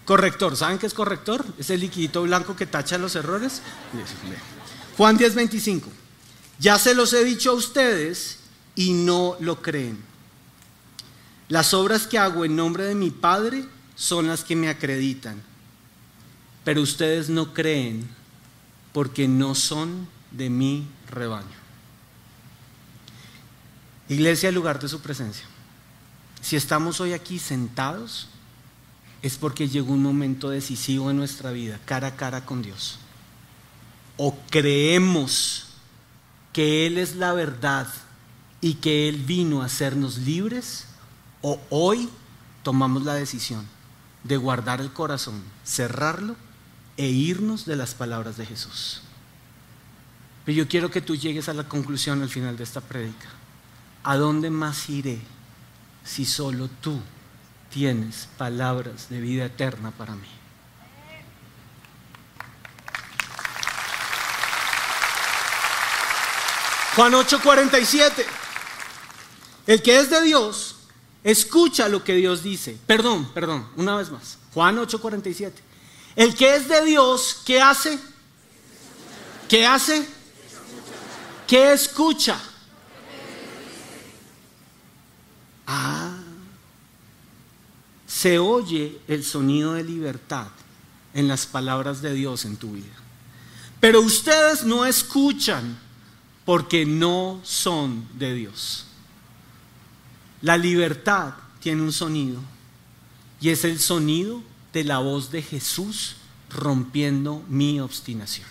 Corrector, 0.05 0.55
¿saben 0.55 0.77
qué 0.77 0.87
es 0.87 0.93
corrector? 0.93 1.45
Es 1.57 1.69
el 1.71 1.81
liquidito 1.81 2.21
blanco 2.21 2.55
que 2.55 2.65
tacha 2.65 2.97
los 2.97 3.13
errores. 3.17 3.61
Juan 4.95 5.17
10, 5.17 5.35
25. 5.35 5.89
Ya 6.59 6.79
se 6.79 6.95
los 6.95 7.11
he 7.11 7.25
dicho 7.25 7.51
a 7.51 7.55
ustedes 7.55 8.37
y 8.75 8.93
no 8.93 9.35
lo 9.41 9.61
creen. 9.61 10.08
Las 11.49 11.73
obras 11.73 12.07
que 12.07 12.17
hago 12.17 12.45
en 12.45 12.55
nombre 12.55 12.85
de 12.85 12.95
mi 12.95 13.09
Padre 13.09 13.65
son 13.95 14.27
las 14.27 14.43
que 14.43 14.55
me 14.55 14.69
acreditan, 14.69 15.41
pero 16.63 16.81
ustedes 16.81 17.29
no 17.29 17.53
creen 17.53 18.07
porque 18.93 19.27
no 19.27 19.55
son 19.55 20.07
de 20.31 20.49
mi 20.49 20.87
rebaño. 21.09 21.47
Iglesia, 24.07 24.49
el 24.49 24.55
lugar 24.55 24.79
de 24.79 24.87
su 24.87 25.01
presencia. 25.01 25.45
Si 26.41 26.55
estamos 26.55 26.99
hoy 26.99 27.13
aquí 27.13 27.39
sentados, 27.39 28.27
es 29.21 29.37
porque 29.37 29.67
llegó 29.67 29.93
un 29.93 30.03
momento 30.03 30.49
decisivo 30.49 31.11
en 31.11 31.17
nuestra 31.17 31.51
vida, 31.51 31.79
cara 31.85 32.09
a 32.09 32.15
cara 32.15 32.45
con 32.45 32.61
Dios. 32.61 32.99
O 34.17 34.37
creemos 34.49 35.67
que 36.53 36.87
Él 36.87 36.97
es 36.97 37.15
la 37.15 37.33
verdad 37.33 37.87
y 38.61 38.75
que 38.75 39.09
Él 39.09 39.17
vino 39.17 39.61
a 39.61 39.65
hacernos 39.65 40.17
libres, 40.19 40.85
o 41.41 41.59
hoy 41.69 42.09
tomamos 42.63 43.03
la 43.03 43.15
decisión 43.15 43.67
de 44.23 44.37
guardar 44.37 44.81
el 44.81 44.91
corazón, 44.91 45.41
cerrarlo 45.63 46.35
e 46.97 47.07
irnos 47.07 47.65
de 47.65 47.75
las 47.75 47.93
palabras 47.93 48.37
de 48.37 48.45
Jesús. 48.45 49.01
Pero 50.45 50.57
yo 50.57 50.67
quiero 50.67 50.91
que 50.91 51.01
tú 51.01 51.15
llegues 51.15 51.47
a 51.47 51.53
la 51.53 51.63
conclusión 51.63 52.21
al 52.21 52.29
final 52.29 52.57
de 52.57 52.63
esta 52.63 52.81
prédica. 52.81 53.29
¿A 54.03 54.17
dónde 54.17 54.49
más 54.49 54.89
iré 54.89 55.21
si 56.03 56.25
solo 56.25 56.69
tú 56.81 56.99
tienes 57.69 58.27
palabras 58.37 59.09
de 59.09 59.21
vida 59.21 59.45
eterna 59.45 59.91
para 59.91 60.15
mí? 60.15 60.27
Juan 66.95 67.13
8:47. 67.13 68.25
El 69.67 69.81
que 69.81 69.99
es 69.99 70.09
de 70.09 70.21
Dios 70.23 70.78
Escucha 71.23 71.89
lo 71.89 72.03
que 72.03 72.15
Dios 72.15 72.43
dice. 72.43 72.77
Perdón, 72.85 73.31
perdón, 73.33 73.67
una 73.75 73.95
vez 73.95 74.09
más. 74.09 74.37
Juan 74.53 74.77
8:47. 74.77 75.53
El 76.15 76.35
que 76.35 76.55
es 76.55 76.67
de 76.67 76.85
Dios, 76.85 77.41
¿qué 77.45 77.61
hace? 77.61 77.99
¿Qué 79.47 79.65
hace? 79.65 80.07
¿Qué 81.47 81.73
escucha? 81.73 82.39
Ah, 85.65 86.17
se 88.07 88.39
oye 88.39 88.99
el 89.07 89.23
sonido 89.23 89.73
de 89.73 89.83
libertad 89.83 90.47
en 91.13 91.27
las 91.27 91.45
palabras 91.45 92.01
de 92.01 92.13
Dios 92.13 92.45
en 92.45 92.57
tu 92.57 92.73
vida. 92.73 92.95
Pero 93.79 94.01
ustedes 94.01 94.63
no 94.63 94.85
escuchan 94.85 95.79
porque 96.45 96.85
no 96.85 97.39
son 97.43 98.07
de 98.17 98.33
Dios. 98.33 98.88
La 100.41 100.57
libertad 100.57 101.33
tiene 101.59 101.81
un 101.81 101.91
sonido 101.91 102.39
y 103.41 103.49
es 103.49 103.65
el 103.65 103.79
sonido 103.79 104.41
de 104.73 104.83
la 104.83 104.99
voz 104.99 105.31
de 105.31 105.41
Jesús 105.41 106.15
rompiendo 106.49 107.43
mi 107.47 107.79
obstinación. 107.79 108.47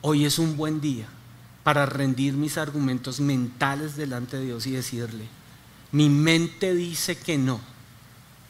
Hoy 0.00 0.24
es 0.24 0.38
un 0.38 0.56
buen 0.56 0.80
día 0.80 1.06
para 1.62 1.86
rendir 1.86 2.34
mis 2.34 2.58
argumentos 2.58 3.20
mentales 3.20 3.96
delante 3.96 4.36
de 4.36 4.46
Dios 4.46 4.66
y 4.66 4.72
decirle, 4.72 5.26
mi 5.92 6.08
mente 6.08 6.74
dice 6.74 7.16
que 7.16 7.38
no, 7.38 7.60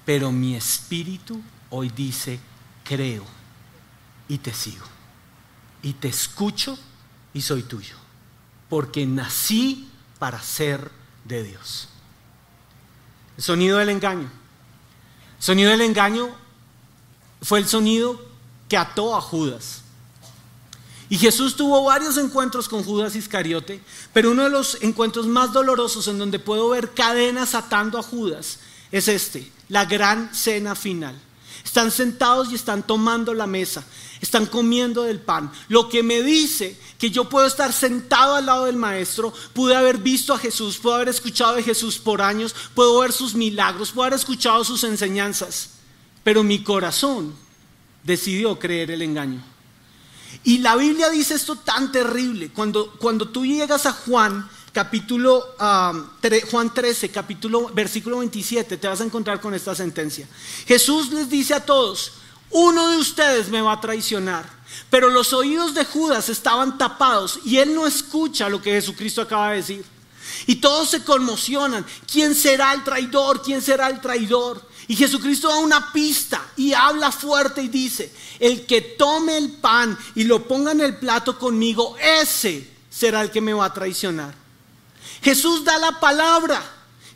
pero 0.05 0.33
mi 0.33 0.57
espíritu 0.57 1.41
hoy 1.71 1.91
dice, 1.91 2.41
creo 2.85 3.25
y 4.29 4.39
te 4.39 4.53
sigo 4.53 4.87
y 5.83 5.93
te 5.93 6.09
escucho 6.09 6.79
y 7.35 7.43
soy 7.43 7.63
tuyo, 7.63 7.97
porque 8.71 9.05
nací 9.05 9.89
para 10.19 10.41
ser 10.41 10.91
de 11.27 11.45
Dios. 11.45 11.89
El 13.37 13.43
sonido 13.43 13.79
del 13.79 13.89
engaño. 13.89 14.31
El 15.39 15.43
sonido 15.43 15.71
del 15.71 15.81
engaño 15.83 16.29
fue 17.43 17.59
el 17.59 17.67
sonido 17.67 18.21
que 18.69 18.77
ató 18.77 19.17
a 19.17 19.21
Judas. 19.21 19.83
Y 21.09 21.19
Jesús 21.19 21.57
tuvo 21.57 21.85
varios 21.85 22.17
encuentros 22.17 22.69
con 22.69 22.83
Judas 22.83 23.15
Iscariote, 23.15 23.81
pero 24.13 24.31
uno 24.31 24.45
de 24.45 24.51
los 24.51 24.79
encuentros 24.83 25.27
más 25.27 25.53
dolorosos 25.53 26.09
en 26.09 26.19
donde 26.19 26.39
puedo 26.39 26.71
ver 26.71 26.93
cadenas 26.95 27.55
atando 27.55 27.99
a 27.99 28.03
Judas 28.03 28.59
es 28.91 29.09
este, 29.09 29.51
la 29.69 29.85
gran 29.85 30.35
cena 30.35 30.75
final. 30.75 31.15
Están 31.65 31.91
sentados 31.91 32.53
y 32.53 32.55
están 32.55 32.83
tomando 32.83 33.33
la 33.35 33.47
mesa 33.47 33.85
están 34.25 34.47
comiendo 34.47 35.03
del 35.05 35.21
pan. 35.21 35.53
Lo 35.69 35.89
que 35.89 36.03
me 36.03 36.23
dice 36.23 36.77
que 36.99 37.11
yo 37.11 37.29
puedo 37.29 37.47
estar 37.47 37.73
sentado 37.73 38.35
al 38.35 38.47
lado 38.47 38.65
del 38.65 38.77
maestro, 38.77 39.33
pude 39.53 39.77
haber 39.77 39.99
visto 39.99 40.35
a 40.35 40.39
Jesús, 40.39 40.79
puedo 40.79 40.97
haber 40.97 41.09
escuchado 41.09 41.55
de 41.55 41.63
Jesús 41.63 41.99
por 41.99 42.21
años, 42.21 42.55
puedo 42.75 42.99
ver 42.99 43.13
sus 43.13 43.35
milagros, 43.35 43.93
puedo 43.93 44.07
haber 44.07 44.19
escuchado 44.19 44.65
sus 44.65 44.83
enseñanzas, 44.85 45.71
pero 46.25 46.43
mi 46.43 46.63
corazón 46.63 47.35
decidió 48.03 48.59
creer 48.59 48.91
el 48.91 49.03
engaño. 49.03 49.43
Y 50.43 50.59
la 50.59 50.75
Biblia 50.77 51.11
dice 51.11 51.35
esto 51.35 51.57
tan 51.57 51.93
terrible, 51.93 52.51
cuando, 52.51 52.93
cuando 52.99 53.29
tú 53.29 53.47
llegas 53.47 53.87
a 53.87 53.93
Juan, 53.93 54.49
capítulo 54.75 55.55
Juan 56.51 56.75
13, 56.75 57.11
capítulo 57.11 57.71
versículo 57.73 58.19
27, 58.19 58.77
te 58.77 58.89
vas 58.89 59.01
a 59.01 59.05
encontrar 59.05 59.41
con 59.41 59.55
esta 59.55 59.75
sentencia. 59.75 60.29
Jesús 60.67 61.11
les 61.13 61.31
dice 61.31 61.55
a 61.55 61.65
todos, 61.65 62.15
uno 62.51 62.89
de 62.89 62.99
ustedes 62.99 63.49
me 63.49 63.63
va 63.63 63.73
a 63.73 63.81
traicionar. 63.81 64.53
Pero 64.91 65.09
los 65.09 65.33
oídos 65.33 65.73
de 65.75 65.85
Judas 65.85 66.29
estaban 66.29 66.77
tapados 66.77 67.39
y 67.45 67.59
él 67.59 67.75
no 67.75 67.87
escucha 67.87 68.49
lo 68.49 68.61
que 68.61 68.73
Jesucristo 68.73 69.23
acaba 69.23 69.51
de 69.51 69.57
decir. 69.59 69.85
Y 70.47 70.57
todos 70.57 70.91
se 70.91 71.05
conmocionan. 71.05 71.87
¿Quién 72.11 72.35
será 72.35 72.73
el 72.73 72.83
traidor? 72.83 73.41
¿Quién 73.43 73.63
será 73.63 73.89
el 73.89 74.01
traidor? 74.01 74.61
Y 74.89 74.97
Jesucristo 74.97 75.49
da 75.49 75.59
una 75.59 75.93
pista 75.93 76.45
y 76.57 76.73
habla 76.73 77.13
fuerte 77.13 77.63
y 77.63 77.69
dice, 77.69 78.13
el 78.41 78.67
que 78.67 78.81
tome 78.81 79.37
el 79.37 79.53
pan 79.53 79.97
y 80.17 80.25
lo 80.25 80.47
ponga 80.47 80.73
en 80.73 80.81
el 80.81 80.97
plato 80.97 81.39
conmigo, 81.39 81.97
ese 82.01 82.69
será 82.91 83.23
el 83.23 83.31
que 83.31 83.41
me 83.41 83.55
va 83.55 83.67
a 83.67 83.73
traicionar. 83.73 84.44
Jesús 85.25 85.65
da 85.65 85.79
la 85.79 85.99
palabra, 85.99 86.63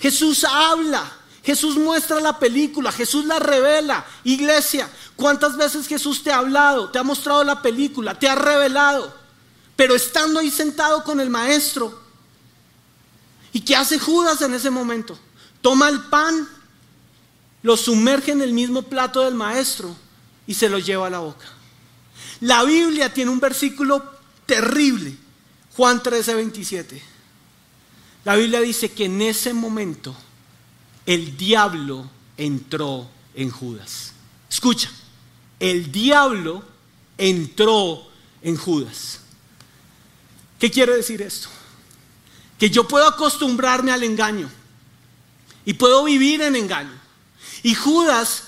Jesús 0.00 0.42
habla, 0.42 1.04
Jesús 1.44 1.76
muestra 1.76 2.18
la 2.20 2.38
película, 2.38 2.90
Jesús 2.90 3.26
la 3.26 3.38
revela. 3.38 4.06
Iglesia, 4.24 4.88
¿cuántas 5.14 5.58
veces 5.58 5.86
Jesús 5.86 6.22
te 6.22 6.32
ha 6.32 6.38
hablado, 6.38 6.90
te 6.90 6.98
ha 6.98 7.02
mostrado 7.02 7.44
la 7.44 7.60
película, 7.60 8.18
te 8.18 8.26
ha 8.26 8.34
revelado? 8.34 9.14
Pero 9.76 9.94
estando 9.94 10.40
ahí 10.40 10.50
sentado 10.50 11.04
con 11.04 11.20
el 11.20 11.28
maestro, 11.28 12.00
¿y 13.52 13.60
qué 13.60 13.76
hace 13.76 13.98
Judas 13.98 14.40
en 14.40 14.54
ese 14.54 14.70
momento? 14.70 15.18
Toma 15.60 15.90
el 15.90 16.00
pan, 16.00 16.48
lo 17.62 17.76
sumerge 17.76 18.32
en 18.32 18.40
el 18.40 18.54
mismo 18.54 18.80
plato 18.80 19.20
del 19.20 19.34
maestro 19.34 19.94
y 20.46 20.54
se 20.54 20.70
lo 20.70 20.78
lleva 20.78 21.08
a 21.08 21.10
la 21.10 21.18
boca. 21.18 21.44
La 22.40 22.64
Biblia 22.64 23.12
tiene 23.12 23.30
un 23.30 23.40
versículo 23.40 24.02
terrible, 24.46 25.14
Juan 25.76 26.02
13, 26.02 26.34
27. 26.36 27.17
La 28.28 28.36
Biblia 28.36 28.60
dice 28.60 28.92
que 28.92 29.06
en 29.06 29.22
ese 29.22 29.54
momento 29.54 30.14
el 31.06 31.38
diablo 31.38 32.10
entró 32.36 33.08
en 33.34 33.48
Judas. 33.48 34.12
Escucha, 34.50 34.90
el 35.58 35.90
diablo 35.90 36.62
entró 37.16 38.06
en 38.42 38.58
Judas. 38.58 39.20
¿Qué 40.60 40.70
quiere 40.70 40.94
decir 40.94 41.22
esto? 41.22 41.48
Que 42.58 42.68
yo 42.68 42.86
puedo 42.86 43.08
acostumbrarme 43.08 43.92
al 43.92 44.02
engaño 44.02 44.50
y 45.64 45.72
puedo 45.72 46.04
vivir 46.04 46.42
en 46.42 46.54
engaño. 46.54 47.00
Y 47.62 47.74
Judas 47.74 48.47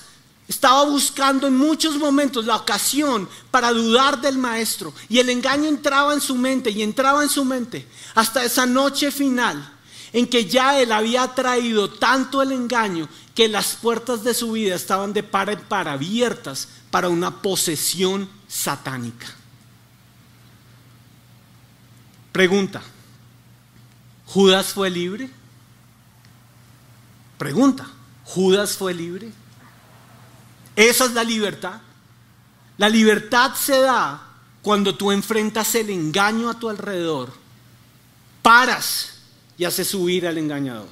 estaba 0.51 0.83
buscando 0.83 1.47
en 1.47 1.55
muchos 1.55 1.95
momentos 1.95 2.45
la 2.45 2.57
ocasión 2.57 3.29
para 3.51 3.71
dudar 3.71 4.19
del 4.19 4.37
maestro. 4.37 4.93
Y 5.07 5.19
el 5.19 5.29
engaño 5.29 5.69
entraba 5.69 6.13
en 6.13 6.19
su 6.19 6.35
mente 6.35 6.69
y 6.71 6.81
entraba 6.81 7.23
en 7.23 7.29
su 7.29 7.45
mente 7.45 7.87
hasta 8.15 8.43
esa 8.43 8.65
noche 8.65 9.11
final 9.11 9.77
en 10.11 10.27
que 10.27 10.45
ya 10.45 10.77
él 10.77 10.91
había 10.91 11.25
traído 11.33 11.89
tanto 11.89 12.41
el 12.41 12.51
engaño 12.51 13.07
que 13.33 13.47
las 13.47 13.75
puertas 13.75 14.25
de 14.25 14.33
su 14.33 14.51
vida 14.51 14.75
estaban 14.75 15.13
de 15.13 15.23
par 15.23 15.49
en 15.49 15.61
par 15.61 15.87
abiertas 15.87 16.67
para 16.91 17.07
una 17.07 17.41
posesión 17.41 18.29
satánica. 18.49 19.27
Pregunta, 22.33 22.81
¿Judas 24.25 24.73
fue 24.73 24.89
libre? 24.89 25.29
Pregunta, 27.37 27.87
¿Judas 28.25 28.75
fue 28.75 28.93
libre? 28.93 29.31
Esa 30.81 31.05
es 31.05 31.13
la 31.13 31.23
libertad. 31.23 31.79
La 32.79 32.89
libertad 32.89 33.53
se 33.53 33.79
da 33.81 34.19
cuando 34.63 34.95
tú 34.95 35.11
enfrentas 35.11 35.75
el 35.75 35.91
engaño 35.91 36.49
a 36.49 36.57
tu 36.57 36.69
alrededor, 36.69 37.31
paras 38.41 39.19
y 39.59 39.65
haces 39.65 39.89
subir 39.89 40.25
al 40.25 40.39
engañador. 40.39 40.89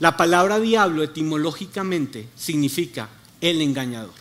La 0.00 0.16
palabra 0.16 0.58
diablo 0.58 1.04
etimológicamente 1.04 2.28
significa 2.34 3.08
el 3.40 3.62
engañador, 3.62 4.14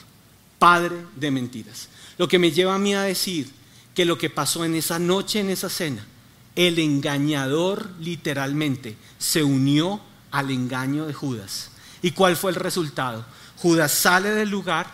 padre 0.60 0.98
de 1.16 1.32
mentiras. 1.32 1.90
Lo 2.20 2.28
que 2.28 2.38
me 2.38 2.52
lleva 2.52 2.76
a 2.76 2.80
mí 2.80 2.94
a 2.94 3.02
decir 3.02 3.52
que 3.96 4.06
lo 4.06 4.20
que 4.20 4.30
pasó 4.30 4.66
en 4.66 4.76
esa 4.76 5.00
noche, 5.00 5.40
en 5.40 5.50
esa 5.50 5.70
cena, 5.70 6.06
el 6.56 6.78
engañador 6.78 7.90
literalmente 8.00 8.98
se 9.18 9.44
unió 9.44 10.00
al 10.30 10.52
engaño 10.52 11.08
de 11.08 11.14
Judas. 11.16 11.72
¿Y 12.04 12.12
cuál 12.12 12.36
fue 12.36 12.52
el 12.52 12.56
resultado? 12.58 13.26
Judas 13.58 13.92
sale 13.92 14.32
del 14.32 14.50
lugar, 14.50 14.88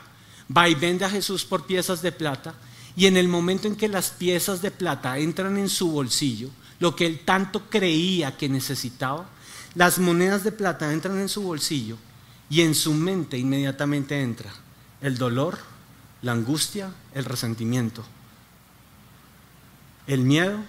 va 0.56 0.70
y 0.70 0.76
vende 0.76 1.06
a 1.06 1.10
Jesús 1.10 1.46
por 1.46 1.66
piezas 1.66 2.02
de 2.02 2.12
plata, 2.12 2.54
y 2.96 3.06
en 3.08 3.18
el 3.18 3.28
momento 3.28 3.68
en 3.68 3.76
que 3.76 3.88
las 3.88 4.10
piezas 4.12 4.62
de 4.62 4.72
plata 4.72 5.18
entran 5.18 5.58
en 5.58 5.70
su 5.70 5.92
bolsillo, 5.92 6.50
lo 6.80 6.96
que 6.96 7.06
él 7.06 7.22
tanto 7.24 7.70
creía 7.70 8.38
que 8.38 8.50
necesitaba, 8.50 9.30
las 9.76 10.00
monedas 10.00 10.44
de 10.44 10.52
plata 10.52 10.92
entran 10.92 11.20
en 11.20 11.30
su 11.30 11.44
bolsillo 11.44 11.98
y 12.50 12.62
en 12.62 12.76
su 12.76 12.94
mente 12.94 13.38
inmediatamente 13.38 14.22
entra 14.22 14.52
el 15.00 15.18
dolor, 15.18 15.58
la 16.22 16.34
angustia, 16.34 16.92
el 17.14 17.26
resentimiento, 17.26 18.04
el 20.08 20.22
miedo, 20.22 20.60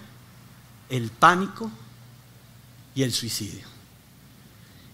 el 0.89 1.09
pánico 1.09 1.69
y 2.95 3.03
el 3.03 3.11
suicidio. 3.11 3.65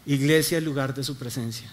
Iglesia, 0.05 0.57
el 0.57 0.65
lugar 0.65 0.95
de 0.95 1.03
su 1.03 1.15
presencia. 1.17 1.71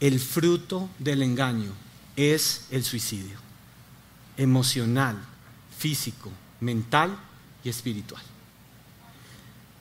El 0.00 0.18
fruto 0.18 0.88
del 0.98 1.22
engaño 1.22 1.72
es 2.16 2.66
el 2.70 2.84
suicidio, 2.84 3.38
emocional, 4.36 5.18
físico, 5.78 6.30
mental 6.60 7.16
y 7.62 7.68
espiritual. 7.68 8.22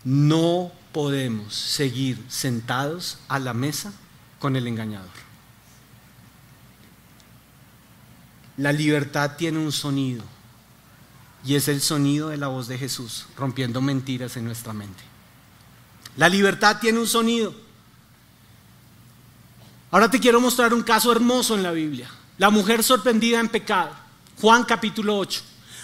No 0.04 0.72
podemos 0.92 1.56
seguir 1.56 2.24
sentados 2.28 3.18
a 3.28 3.40
la 3.40 3.54
mesa 3.54 3.94
con 4.40 4.56
el 4.56 4.68
engañador. 4.68 5.10
La 8.58 8.74
libertad 8.74 9.38
tiene 9.38 9.60
un 9.60 9.72
sonido 9.72 10.24
y 11.46 11.56
es 11.56 11.70
el 11.70 11.80
sonido 11.80 12.30
de 12.30 12.38
la 12.38 12.48
voz 12.48 12.68
de 12.68 12.78
Jesús 12.78 13.28
rompiendo 13.38 13.80
mentiras 13.80 14.36
en 14.36 14.44
nuestra 14.44 14.74
mente. 14.74 15.02
La 16.18 16.28
libertad 16.28 16.78
tiene 16.82 17.00
un 17.00 17.08
sonido. 17.08 17.69
Ahora 19.92 20.10
te 20.10 20.20
quiero 20.20 20.40
mostrar 20.40 20.74
un 20.74 20.84
caso 20.84 21.12
hermoso 21.12 21.56
en 21.56 21.64
la 21.64 21.72
Biblia. 21.72 22.10
La 22.38 22.50
mujer 22.50 22.84
sorprendida 22.84 23.40
en 23.40 23.50
pecado. 23.50 23.92
Juan 24.40 24.64
capítulo 24.64 25.18
8. 25.18 25.42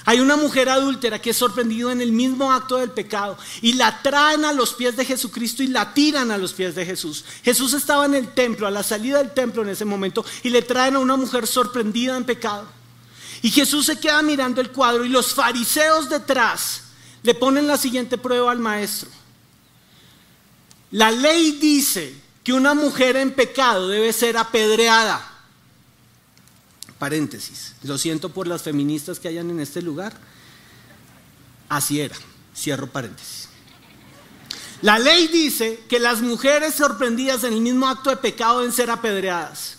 Hay 0.08 0.20
una 0.20 0.36
mujer 0.36 0.70
adúltera 0.70 1.20
que 1.20 1.32
es 1.32 1.38
sorprendida 1.38 1.92
en 1.92 2.00
el 2.00 2.12
mismo 2.12 2.52
acto 2.52 2.78
del 2.78 2.92
pecado 2.92 3.38
y 3.64 3.74
la 3.74 4.04
traen 4.04 4.46
a 4.46 4.54
los 4.54 4.74
pies 4.74 4.96
de 4.96 5.04
Jesucristo 5.04 5.64
y 5.64 5.68
la 5.68 5.96
tiran 5.96 6.30
a 6.30 6.38
los 6.38 6.54
pies 6.54 6.76
de 6.76 6.86
Jesús. 6.86 7.26
Jesús 7.44 7.74
estaba 7.74 8.06
en 8.06 8.14
el 8.14 8.32
templo, 8.34 8.68
a 8.68 8.72
la 8.72 8.84
salida 8.84 9.18
del 9.18 9.32
templo 9.32 9.64
en 9.64 9.70
ese 9.70 9.84
momento, 9.84 10.24
y 10.44 10.50
le 10.50 10.62
traen 10.62 10.96
a 10.96 11.00
una 11.00 11.18
mujer 11.18 11.48
sorprendida 11.48 12.16
en 12.16 12.24
pecado. 12.24 12.68
Y 13.42 13.50
Jesús 13.50 13.88
se 13.88 14.00
queda 14.00 14.22
mirando 14.22 14.62
el 14.62 14.70
cuadro 14.70 15.06
y 15.06 15.10
los 15.10 15.34
fariseos 15.34 16.08
detrás 16.08 16.84
le 17.24 17.34
ponen 17.34 17.66
la 17.66 17.78
siguiente 17.78 18.20
prueba 18.20 18.52
al 18.52 18.60
maestro. 18.60 19.10
La 20.92 21.10
ley 21.10 21.54
dice 21.54 22.25
que 22.46 22.54
una 22.54 22.76
mujer 22.76 23.16
en 23.16 23.34
pecado 23.34 23.88
debe 23.88 24.14
ser 24.14 24.38
apedreada. 24.38 25.20
Paréntesis, 27.00 27.74
lo 27.82 27.98
siento 27.98 28.30
por 28.30 28.46
las 28.48 28.62
feministas 28.62 29.20
que 29.20 29.28
hayan 29.28 29.50
en 29.50 29.60
este 29.60 29.82
lugar. 29.82 30.14
Así 31.68 32.00
era, 32.00 32.16
cierro 32.56 32.86
paréntesis. 32.86 33.50
La 34.84 35.00
ley 35.00 35.28
dice 35.28 35.84
que 35.90 36.00
las 36.00 36.22
mujeres 36.22 36.76
sorprendidas 36.76 37.44
en 37.44 37.54
el 37.54 37.62
mismo 37.62 37.88
acto 37.88 38.12
de 38.12 38.18
pecado 38.18 38.60
deben 38.60 38.74
ser 38.74 38.92
apedreadas. 38.92 39.78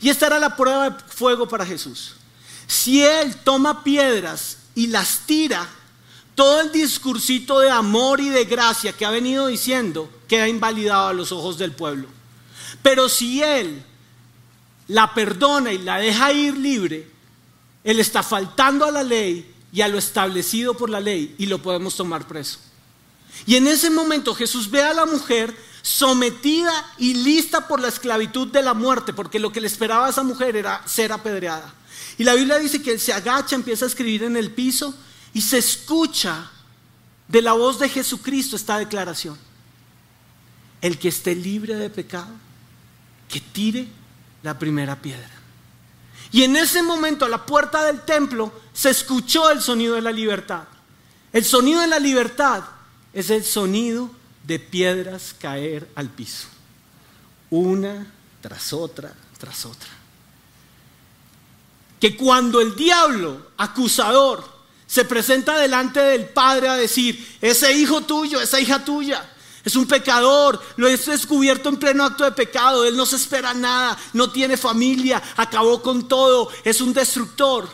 Y 0.00 0.08
esta 0.08 0.26
era 0.26 0.40
la 0.40 0.56
prueba 0.56 0.90
de 0.90 0.96
fuego 1.14 1.46
para 1.46 1.64
Jesús. 1.64 2.16
Si 2.66 3.00
él 3.00 3.36
toma 3.44 3.84
piedras 3.84 4.58
y 4.74 4.88
las 4.88 5.20
tira, 5.20 5.68
todo 6.34 6.62
el 6.62 6.72
discursito 6.72 7.60
de 7.60 7.70
amor 7.70 8.20
y 8.20 8.28
de 8.28 8.44
gracia 8.44 8.92
que 8.92 9.06
ha 9.06 9.10
venido 9.10 9.46
diciendo 9.46 10.10
queda 10.28 10.46
invalidado 10.46 11.08
a 11.08 11.12
los 11.12 11.32
ojos 11.32 11.58
del 11.58 11.72
pueblo. 11.72 12.08
Pero 12.82 13.08
si 13.08 13.42
él 13.42 13.82
la 14.86 15.14
perdona 15.14 15.72
y 15.72 15.78
la 15.78 15.98
deja 15.98 16.32
ir 16.32 16.56
libre, 16.56 17.10
él 17.82 17.98
está 18.00 18.22
faltando 18.22 18.84
a 18.84 18.90
la 18.90 19.02
ley 19.02 19.54
y 19.72 19.80
a 19.80 19.88
lo 19.88 19.98
establecido 19.98 20.74
por 20.74 20.90
la 20.90 21.00
ley 21.00 21.34
y 21.38 21.46
lo 21.46 21.60
podemos 21.60 21.96
tomar 21.96 22.26
preso. 22.26 22.58
Y 23.46 23.56
en 23.56 23.66
ese 23.66 23.90
momento 23.90 24.34
Jesús 24.34 24.70
ve 24.70 24.82
a 24.82 24.94
la 24.94 25.06
mujer 25.06 25.54
sometida 25.82 26.72
y 26.98 27.14
lista 27.14 27.66
por 27.66 27.80
la 27.80 27.88
esclavitud 27.88 28.48
de 28.48 28.62
la 28.62 28.74
muerte, 28.74 29.12
porque 29.12 29.38
lo 29.38 29.52
que 29.52 29.60
le 29.60 29.68
esperaba 29.68 30.06
a 30.06 30.10
esa 30.10 30.22
mujer 30.22 30.56
era 30.56 30.82
ser 30.86 31.12
apedreada. 31.12 31.72
Y 32.18 32.24
la 32.24 32.34
Biblia 32.34 32.58
dice 32.58 32.82
que 32.82 32.92
él 32.92 33.00
se 33.00 33.12
agacha, 33.12 33.54
empieza 33.54 33.84
a 33.84 33.88
escribir 33.88 34.24
en 34.24 34.36
el 34.36 34.50
piso 34.50 34.94
y 35.32 35.40
se 35.40 35.58
escucha 35.58 36.50
de 37.28 37.42
la 37.42 37.52
voz 37.52 37.78
de 37.78 37.88
Jesucristo 37.88 38.56
esta 38.56 38.78
declaración. 38.78 39.38
El 40.80 40.98
que 40.98 41.08
esté 41.08 41.34
libre 41.34 41.74
de 41.74 41.90
pecado, 41.90 42.32
que 43.28 43.40
tire 43.40 43.88
la 44.42 44.58
primera 44.58 44.96
piedra. 44.96 45.30
Y 46.30 46.42
en 46.42 46.56
ese 46.56 46.82
momento 46.82 47.24
a 47.24 47.28
la 47.28 47.44
puerta 47.44 47.84
del 47.84 48.02
templo 48.02 48.52
se 48.72 48.90
escuchó 48.90 49.50
el 49.50 49.60
sonido 49.60 49.94
de 49.94 50.02
la 50.02 50.12
libertad. 50.12 50.64
El 51.32 51.44
sonido 51.44 51.80
de 51.80 51.86
la 51.86 51.98
libertad 51.98 52.64
es 53.12 53.30
el 53.30 53.44
sonido 53.44 54.10
de 54.44 54.58
piedras 54.58 55.34
caer 55.38 55.88
al 55.94 56.08
piso. 56.10 56.48
Una 57.50 58.06
tras 58.40 58.72
otra, 58.72 59.12
tras 59.38 59.64
otra. 59.66 59.88
Que 62.00 62.16
cuando 62.16 62.60
el 62.60 62.76
diablo 62.76 63.50
acusador 63.56 64.58
se 64.86 65.04
presenta 65.04 65.58
delante 65.58 66.00
del 66.00 66.28
Padre 66.28 66.68
a 66.68 66.76
decir, 66.76 67.36
ese 67.40 67.72
hijo 67.72 68.02
tuyo, 68.02 68.40
esa 68.40 68.60
hija 68.60 68.84
tuya, 68.84 69.28
es 69.64 69.76
un 69.76 69.86
pecador, 69.86 70.60
lo 70.76 70.88
es 70.88 71.06
descubierto 71.06 71.68
en 71.68 71.76
pleno 71.76 72.04
acto 72.04 72.24
de 72.24 72.32
pecado, 72.32 72.84
él 72.84 72.96
no 72.96 73.06
se 73.06 73.16
espera 73.16 73.54
nada, 73.54 73.98
no 74.12 74.30
tiene 74.30 74.56
familia, 74.56 75.22
acabó 75.36 75.82
con 75.82 76.08
todo, 76.08 76.48
es 76.64 76.80
un 76.80 76.92
destructor. 76.92 77.68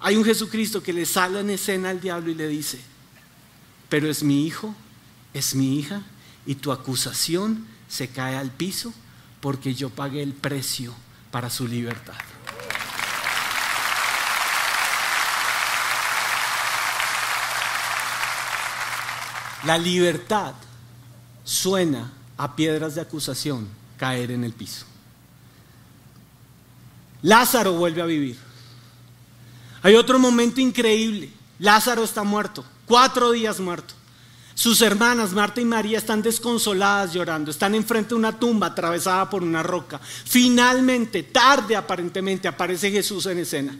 Hay 0.00 0.16
un 0.16 0.24
Jesucristo 0.24 0.82
que 0.82 0.92
le 0.92 1.04
sale 1.04 1.40
en 1.40 1.50
escena 1.50 1.90
al 1.90 2.00
diablo 2.00 2.30
y 2.30 2.34
le 2.34 2.46
dice, 2.46 2.80
pero 3.88 4.08
es 4.08 4.22
mi 4.22 4.46
hijo, 4.46 4.74
es 5.34 5.54
mi 5.54 5.78
hija, 5.78 6.02
y 6.46 6.54
tu 6.54 6.72
acusación 6.72 7.66
se 7.88 8.08
cae 8.08 8.36
al 8.36 8.50
piso 8.50 8.92
porque 9.40 9.74
yo 9.74 9.90
pagué 9.90 10.22
el 10.22 10.32
precio 10.32 10.94
para 11.30 11.50
su 11.50 11.66
libertad. 11.66 12.14
La 19.64 19.76
libertad 19.76 20.54
suena 21.48 22.12
a 22.36 22.54
piedras 22.54 22.94
de 22.94 23.00
acusación 23.00 23.66
caer 23.96 24.32
en 24.32 24.44
el 24.44 24.52
piso. 24.52 24.84
Lázaro 27.22 27.72
vuelve 27.72 28.02
a 28.02 28.04
vivir. 28.04 28.38
Hay 29.80 29.94
otro 29.94 30.18
momento 30.18 30.60
increíble. 30.60 31.32
Lázaro 31.58 32.04
está 32.04 32.22
muerto, 32.22 32.64
cuatro 32.84 33.32
días 33.32 33.60
muerto. 33.60 33.94
Sus 34.54 34.82
hermanas, 34.82 35.32
Marta 35.32 35.60
y 35.62 35.64
María, 35.64 35.96
están 35.96 36.20
desconsoladas 36.20 37.14
llorando, 37.14 37.50
están 37.50 37.74
enfrente 37.74 38.10
de 38.10 38.16
una 38.16 38.38
tumba 38.38 38.66
atravesada 38.66 39.30
por 39.30 39.42
una 39.42 39.62
roca. 39.62 39.98
Finalmente, 40.02 41.22
tarde 41.22 41.76
aparentemente, 41.76 42.46
aparece 42.46 42.90
Jesús 42.90 43.24
en 43.24 43.38
escena. 43.38 43.78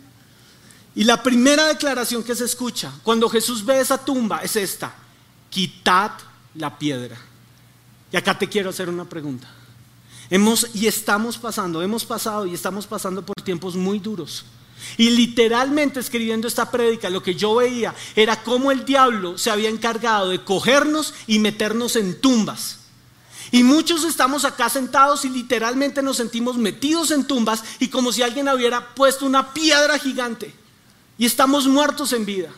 Y 0.95 1.05
la 1.05 1.23
primera 1.23 1.67
declaración 1.67 2.25
que 2.25 2.35
se 2.35 2.47
escucha 2.47 2.93
cuando 3.03 3.29
Jesús 3.29 3.65
ve 3.65 3.81
esa 3.81 4.03
tumba 4.03 4.39
es 4.39 4.57
esta, 4.57 4.95
quitad 5.51 6.13
la 6.55 6.79
piedra. 6.79 7.28
Y 8.13 8.17
acá 8.17 8.39
te 8.39 8.49
quiero 8.49 8.71
hacer 8.71 8.89
una 8.89 9.05
pregunta. 9.05 9.49
Hemos 10.31 10.75
y 10.75 10.87
estamos 10.87 11.39
pasando, 11.39 11.83
hemos 11.83 12.05
pasado 12.05 12.47
y 12.47 12.55
estamos 12.55 12.87
pasando 12.87 13.25
por 13.25 13.37
tiempos 13.43 13.77
muy 13.77 13.99
duros. 13.99 14.45
Y 14.97 15.11
literalmente 15.11 16.01
escribiendo 16.01 16.47
esta 16.47 16.71
prédica, 16.71 17.11
lo 17.11 17.23
que 17.23 17.35
yo 17.35 17.57
veía 17.57 17.95
era 18.15 18.43
cómo 18.43 18.71
el 18.71 18.85
diablo 18.85 19.37
se 19.37 19.51
había 19.51 19.69
encargado 19.69 20.31
de 20.31 20.45
cogernos 20.45 21.15
y 21.27 21.39
meternos 21.39 21.97
en 21.97 22.21
tumbas. 22.21 22.79
Y 23.51 23.63
muchos 23.63 24.05
estamos 24.05 24.45
acá 24.45 24.69
sentados 24.69 25.25
y 25.25 25.31
literalmente 25.31 26.03
nos 26.03 26.19
sentimos 26.19 26.57
metidos 26.57 27.11
en 27.11 27.25
tumbas 27.25 27.65
y 27.79 27.89
como 27.89 28.13
si 28.13 28.23
alguien 28.23 28.49
hubiera 28.49 28.95
puesto 28.95 29.25
una 29.25 29.55
piedra 29.55 29.99
gigante. 29.99 30.55
Y 31.17 31.27
estamos 31.27 31.67
muertos 31.67 32.13
en 32.13 32.27
vida. 32.27 32.51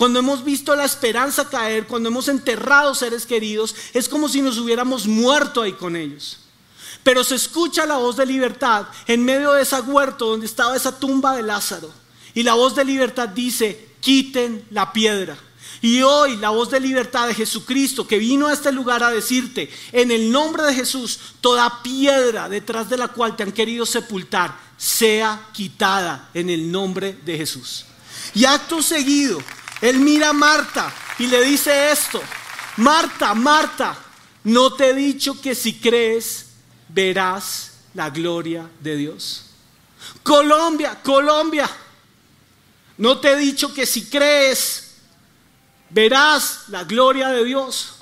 Cuando 0.00 0.20
hemos 0.20 0.42
visto 0.42 0.74
la 0.74 0.86
esperanza 0.86 1.50
caer, 1.50 1.86
cuando 1.86 2.08
hemos 2.08 2.26
enterrado 2.28 2.94
seres 2.94 3.26
queridos, 3.26 3.76
es 3.92 4.08
como 4.08 4.30
si 4.30 4.40
nos 4.40 4.56
hubiéramos 4.56 5.06
muerto 5.06 5.60
ahí 5.60 5.74
con 5.74 5.94
ellos. 5.94 6.38
Pero 7.02 7.22
se 7.22 7.34
escucha 7.34 7.84
la 7.84 7.98
voz 7.98 8.16
de 8.16 8.24
libertad 8.24 8.86
en 9.06 9.22
medio 9.22 9.52
de 9.52 9.60
esa 9.60 9.82
huerto 9.82 10.24
donde 10.24 10.46
estaba 10.46 10.74
esa 10.74 10.98
tumba 10.98 11.36
de 11.36 11.42
Lázaro. 11.42 11.92
Y 12.32 12.44
la 12.44 12.54
voz 12.54 12.74
de 12.74 12.86
libertad 12.86 13.28
dice, 13.28 13.90
quiten 14.00 14.64
la 14.70 14.90
piedra. 14.90 15.36
Y 15.82 16.00
hoy 16.00 16.36
la 16.36 16.48
voz 16.48 16.70
de 16.70 16.80
libertad 16.80 17.26
de 17.26 17.34
Jesucristo 17.34 18.06
que 18.06 18.16
vino 18.16 18.46
a 18.46 18.54
este 18.54 18.72
lugar 18.72 19.02
a 19.02 19.10
decirte, 19.10 19.70
en 19.92 20.10
el 20.10 20.32
nombre 20.32 20.62
de 20.62 20.72
Jesús, 20.72 21.20
toda 21.42 21.82
piedra 21.82 22.48
detrás 22.48 22.88
de 22.88 22.96
la 22.96 23.08
cual 23.08 23.36
te 23.36 23.42
han 23.42 23.52
querido 23.52 23.84
sepultar, 23.84 24.58
sea 24.78 25.48
quitada 25.52 26.30
en 26.32 26.48
el 26.48 26.72
nombre 26.72 27.18
de 27.22 27.36
Jesús. 27.36 27.84
Y 28.34 28.46
acto 28.46 28.82
seguido, 28.82 29.42
él 29.80 29.98
mira 29.98 30.30
a 30.30 30.32
Marta 30.32 30.92
y 31.18 31.26
le 31.26 31.42
dice 31.42 31.90
esto, 31.90 32.20
Marta, 32.76 33.34
Marta, 33.34 33.96
no 34.44 34.72
te 34.72 34.90
he 34.90 34.94
dicho 34.94 35.40
que 35.40 35.54
si 35.54 35.78
crees 35.78 36.46
verás 36.88 37.72
la 37.94 38.10
gloria 38.10 38.68
de 38.80 38.96
Dios. 38.96 39.46
Colombia, 40.22 41.00
Colombia, 41.02 41.68
no 42.98 43.18
te 43.18 43.32
he 43.32 43.36
dicho 43.36 43.72
que 43.72 43.86
si 43.86 44.06
crees 44.06 44.96
verás 45.90 46.68
la 46.68 46.84
gloria 46.84 47.28
de 47.28 47.44
Dios. 47.44 47.94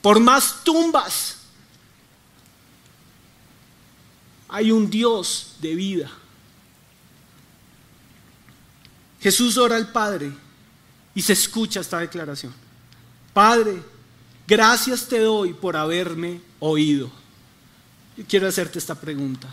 Por 0.00 0.20
más 0.20 0.62
tumbas, 0.62 1.36
hay 4.48 4.70
un 4.70 4.88
Dios 4.88 5.56
de 5.60 5.74
vida. 5.74 6.10
Jesús 9.20 9.56
ora 9.58 9.76
al 9.76 9.90
Padre 9.92 10.32
y 11.14 11.22
se 11.22 11.32
escucha 11.32 11.80
esta 11.80 11.98
declaración. 11.98 12.52
Padre, 13.32 13.82
gracias 14.46 15.06
te 15.08 15.20
doy 15.20 15.52
por 15.54 15.76
haberme 15.76 16.40
oído. 16.60 17.10
Yo 18.16 18.24
quiero 18.28 18.48
hacerte 18.48 18.78
esta 18.78 18.94
pregunta. 18.94 19.48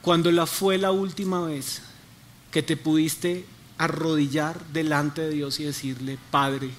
Cuando 0.00 0.30
la 0.32 0.46
fue 0.46 0.78
la 0.78 0.90
última 0.90 1.40
vez 1.46 1.82
que 2.50 2.62
te 2.62 2.76
pudiste 2.76 3.46
arrodillar 3.78 4.64
delante 4.66 5.22
de 5.22 5.30
Dios 5.30 5.60
y 5.60 5.64
decirle, 5.64 6.18
Padre, 6.30 6.70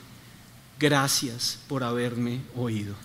gracias 0.79 1.59
por 1.67 1.83
haberme 1.83 2.41
oído. 2.55 2.95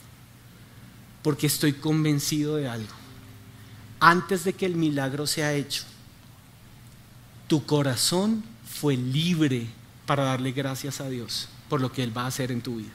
Porque 1.22 1.46
estoy 1.46 1.74
convencido 1.74 2.56
de 2.56 2.68
algo. 2.68 2.94
Antes 4.00 4.44
de 4.44 4.52
que 4.52 4.66
el 4.66 4.76
milagro 4.76 5.26
sea 5.26 5.54
hecho, 5.54 5.84
tu 7.48 7.66
corazón 7.66 8.44
fue 8.64 8.96
libre 8.96 9.66
para 10.06 10.24
darle 10.24 10.52
gracias 10.52 11.00
a 11.00 11.08
Dios 11.08 11.48
por 11.68 11.80
lo 11.80 11.90
que 11.90 12.02
Él 12.02 12.16
va 12.16 12.22
a 12.22 12.28
hacer 12.28 12.52
en 12.52 12.62
tu 12.62 12.76
vida. 12.76 12.92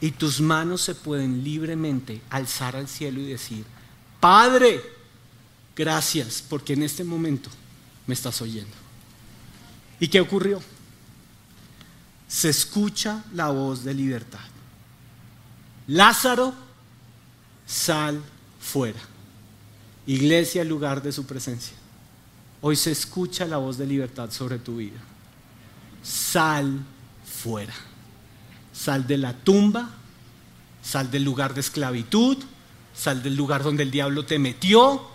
Y 0.00 0.12
tus 0.12 0.40
manos 0.40 0.82
se 0.82 0.94
pueden 0.94 1.44
libremente 1.44 2.20
alzar 2.30 2.76
al 2.76 2.88
cielo 2.88 3.20
y 3.20 3.26
decir, 3.26 3.64
Padre, 4.20 4.80
gracias 5.74 6.42
porque 6.48 6.72
en 6.72 6.82
este 6.82 7.04
momento 7.04 7.50
me 8.06 8.14
estás 8.14 8.40
oyendo. 8.42 8.74
¿Y 9.98 10.08
qué 10.08 10.20
ocurrió? 10.20 10.60
Se 12.28 12.48
escucha 12.48 13.24
la 13.32 13.48
voz 13.48 13.84
de 13.84 13.94
libertad. 13.94 14.40
Lázaro, 15.86 16.52
sal 17.66 18.20
fuera. 18.60 18.98
Iglesia, 20.06 20.64
lugar 20.64 21.02
de 21.02 21.12
su 21.12 21.24
presencia. 21.24 21.75
Hoy 22.60 22.76
se 22.76 22.90
escucha 22.92 23.44
la 23.46 23.58
voz 23.58 23.78
de 23.78 23.86
libertad 23.86 24.30
sobre 24.30 24.58
tu 24.58 24.76
vida. 24.76 24.98
Sal 26.02 26.80
fuera. 27.24 27.74
Sal 28.72 29.06
de 29.06 29.18
la 29.18 29.32
tumba, 29.32 29.90
sal 30.82 31.10
del 31.10 31.24
lugar 31.24 31.54
de 31.54 31.60
esclavitud, 31.60 32.38
sal 32.94 33.22
del 33.22 33.36
lugar 33.36 33.62
donde 33.62 33.82
el 33.82 33.90
diablo 33.90 34.24
te 34.24 34.38
metió, 34.38 35.06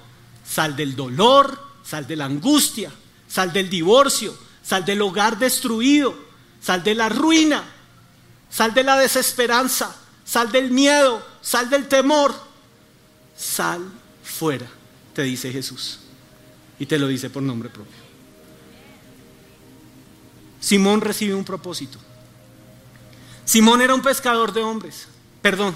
sal 0.45 0.75
del 0.75 0.95
dolor, 0.95 1.59
sal 1.83 2.07
de 2.07 2.15
la 2.15 2.25
angustia, 2.25 2.91
sal 3.27 3.53
del 3.53 3.69
divorcio, 3.69 4.35
sal 4.63 4.85
del 4.85 5.01
hogar 5.01 5.37
destruido, 5.37 6.15
sal 6.61 6.83
de 6.83 6.95
la 6.95 7.09
ruina, 7.09 7.63
sal 8.49 8.73
de 8.73 8.83
la 8.83 8.97
desesperanza, 8.97 9.95
sal 10.25 10.51
del 10.51 10.71
miedo, 10.71 11.25
sal 11.41 11.69
del 11.69 11.87
temor, 11.87 12.33
sal 13.35 13.81
fuera, 14.23 14.67
te 15.13 15.23
dice 15.23 15.51
Jesús. 15.51 15.99
Y 16.81 16.87
te 16.87 16.97
lo 16.97 17.07
dice 17.07 17.29
por 17.29 17.43
nombre 17.43 17.69
propio. 17.69 17.93
Simón 20.59 20.99
recibe 20.99 21.35
un 21.35 21.45
propósito. 21.45 21.99
Simón 23.45 23.81
era 23.81 23.93
un 23.93 24.01
pescador 24.01 24.51
de 24.51 24.63
hombres, 24.63 25.07
perdón, 25.43 25.75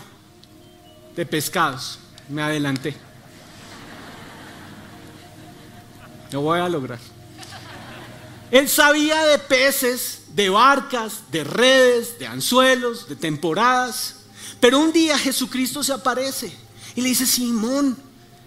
de 1.16 1.24
pescados. 1.28 2.00
Me 2.28 2.42
adelanté. 2.42 2.96
Lo 6.32 6.42
voy 6.42 6.60
a 6.60 6.68
lograr. 6.68 6.98
Él 8.50 8.68
sabía 8.68 9.28
de 9.28 9.38
peces, 9.38 10.24
de 10.30 10.50
barcas, 10.50 11.32
de 11.32 11.44
redes, 11.44 12.18
de 12.18 12.26
anzuelos, 12.26 13.08
de 13.08 13.16
temporadas. 13.16 14.22
Pero 14.60 14.80
un 14.80 14.92
día 14.92 15.20
Jesucristo 15.20 15.84
se 15.84 15.94
aparece 15.94 16.52
y 16.96 17.02
le 17.02 17.10
dice, 17.10 17.28
Simón, 17.28 17.96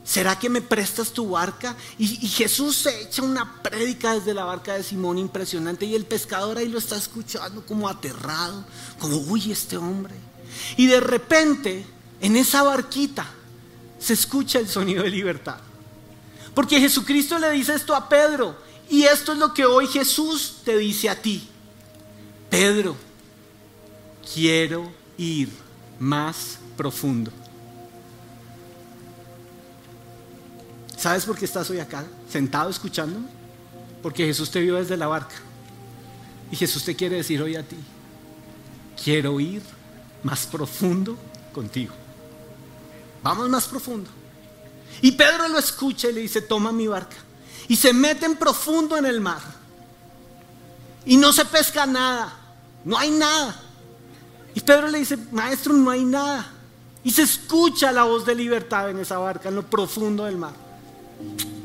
¿será 0.09 0.39
que 0.39 0.49
me 0.49 0.63
prestas 0.63 1.13
tu 1.13 1.31
barca? 1.31 1.77
Y, 1.99 2.07
Jesús 2.29 2.77
se 2.77 3.03
echa 3.03 3.23
una 3.23 3.63
prédica 3.63 4.15
desde 4.15 4.33
la 4.33 4.45
barca 4.45 4.75
de 4.75 4.83
Simón 4.83 5.19
impresionante 5.19 5.85
y 5.85 5.95
el 5.95 6.07
pescador 6.07 6.57
ahí 6.57 6.69
lo 6.69 6.79
está 6.79 6.97
escuchando 6.97 7.65
como 7.67 7.89
aterrado, 7.89 8.65
como, 8.99 9.19
uy, 9.19 9.53
este 9.53 9.77
hombre. 9.77 10.15
Y 10.79 10.87
de 10.87 11.01
repente, 11.01 11.85
en 12.23 12.37
esa 12.37 12.63
barquita, 12.63 13.29
se 13.99 14.15
escucha 14.15 14.59
el 14.59 14.69
sonido 14.69 15.03
de 15.03 15.11
libertad. 15.11 15.59
Porque 16.55 16.81
Jesucristo 16.81 17.39
le 17.39 17.51
dice 17.51 17.75
esto 17.75 17.95
a 17.95 18.09
Pedro. 18.09 18.57
Y 18.89 19.03
esto 19.03 19.33
es 19.33 19.39
lo 19.39 19.53
que 19.53 19.67
hoy 19.67 19.87
Jesús 19.87 20.63
te 20.65 20.79
dice 20.79 21.11
a 21.11 21.21
ti. 21.21 21.47
Pedro, 22.49 22.97
quiero 24.33 24.91
ir 25.19 25.51
más 25.99 26.59
profundo. 26.79 27.31
¿Sabes 30.99 31.25
por 31.25 31.39
qué 31.39 31.45
estás 31.45 31.71
hoy 31.71 31.79
acá, 31.79 32.05
sentado 32.29 32.71
escuchándome? 32.71 33.29
Porque 34.03 34.27
Jesús 34.27 34.51
te 34.51 34.61
vio 34.61 34.75
desde 34.75 34.97
la 34.97 35.07
barca. 35.07 35.37
Y 36.51 36.57
Jesús 36.57 36.85
te 36.85 36.97
quiere 36.97 37.17
decir 37.17 37.41
hoy 37.41 37.55
a 37.55 37.63
ti, 37.63 37.77
quiero 39.03 39.39
ir 39.39 39.63
más 40.25 40.47
profundo 40.47 41.17
contigo. 41.53 41.95
Vamos 43.23 43.49
más 43.49 43.69
profundo. 43.69 44.11
Y 45.01 45.13
Pedro 45.13 45.49
lo 45.49 45.59
escucha 45.59 46.09
y 46.09 46.15
le 46.15 46.21
dice, 46.23 46.41
toma 46.41 46.73
mi 46.73 46.89
barca 46.89 47.17
y 47.69 47.77
se 47.77 47.93
meten 47.93 48.37
profundo 48.37 48.97
en 48.97 49.07
el 49.07 49.21
mar. 49.21 49.43
Y 51.05 51.17
no 51.17 51.33
se 51.33 51.45
pesca 51.45 51.87
nada, 51.87 52.33
no 52.85 52.99
hay 52.99 53.11
nada. 53.11 53.55
Y 54.55 54.61
Pedro 54.61 54.89
le 54.89 54.99
dice, 54.99 55.17
maestro, 55.31 55.75
no 55.75 55.91
hay 55.91 56.05
nada. 56.05 56.51
Y 57.05 57.13
se 57.13 57.23
escucha 57.23 57.93
la 57.93 58.03
voz 58.03 58.27
de 58.27 58.35
libertad 58.35 58.91
en 58.91 58.99
esa 58.99 59.19
barca, 59.19 59.49
en 59.49 59.55
lo 59.55 59.63
profundo 59.63 60.25
del 60.25 60.37
mar. 60.37 60.68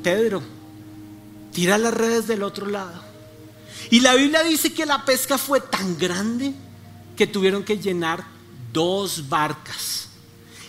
Pedro, 0.03 0.41
tira 1.51 1.77
las 1.77 1.93
redes 1.93 2.27
del 2.27 2.43
otro 2.43 2.65
lado. 2.65 3.01
Y 3.89 3.99
la 3.99 4.15
Biblia 4.15 4.43
dice 4.43 4.73
que 4.73 4.85
la 4.85 5.05
pesca 5.05 5.37
fue 5.37 5.61
tan 5.61 5.97
grande 5.97 6.53
que 7.15 7.27
tuvieron 7.27 7.63
que 7.63 7.77
llenar 7.77 8.25
dos 8.71 9.29
barcas. 9.29 10.09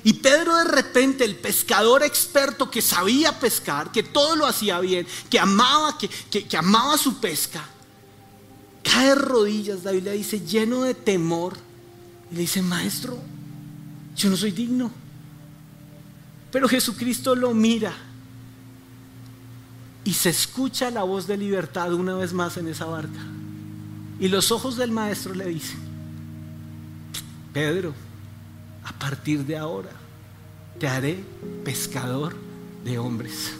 Y 0.02 0.12
Pedro 0.12 0.56
de 0.56 0.64
repente, 0.64 1.24
el 1.24 1.36
pescador 1.36 2.02
experto 2.02 2.70
que 2.70 2.82
sabía 2.82 3.40
pescar, 3.40 3.90
que 3.90 4.02
todo 4.02 4.36
lo 4.36 4.46
hacía 4.46 4.78
bien, 4.80 5.06
que 5.30 5.38
amaba, 5.38 5.96
que, 5.98 6.56
amaba 6.56 6.98
su 6.98 7.20
pesca, 7.20 7.64
cae 8.82 9.08
de 9.08 9.14
rodillas, 9.14 9.82
David 9.82 10.02
le 10.02 10.12
dice, 10.12 10.40
lleno 10.40 10.82
de 10.82 10.92
temor, 10.92 11.56
y 12.30 12.34
le 12.34 12.40
dice, 12.42 12.60
maestro, 12.60 13.18
yo 14.14 14.28
no 14.28 14.36
soy 14.36 14.50
digno. 14.50 14.90
Pero 16.52 16.68
Jesucristo 16.68 17.34
lo 17.34 17.54
mira 17.54 17.94
y 20.04 20.12
se 20.12 20.30
escucha 20.30 20.90
la 20.90 21.02
voz 21.02 21.26
de 21.26 21.36
libertad 21.36 21.92
una 21.94 22.14
vez 22.14 22.32
más 22.32 22.56
en 22.58 22.68
esa 22.68 22.84
barca. 22.84 23.20
Y 24.20 24.28
los 24.28 24.52
ojos 24.52 24.76
del 24.76 24.90
maestro 24.90 25.34
le 25.34 25.46
dicen, 25.46 25.78
Pedro, 27.52 27.94
a 28.84 28.92
partir 28.92 29.44
de 29.44 29.56
ahora 29.56 29.90
te 30.78 30.86
haré 30.86 31.24
pescador 31.64 32.36
de 32.84 32.98
hombres. 32.98 33.52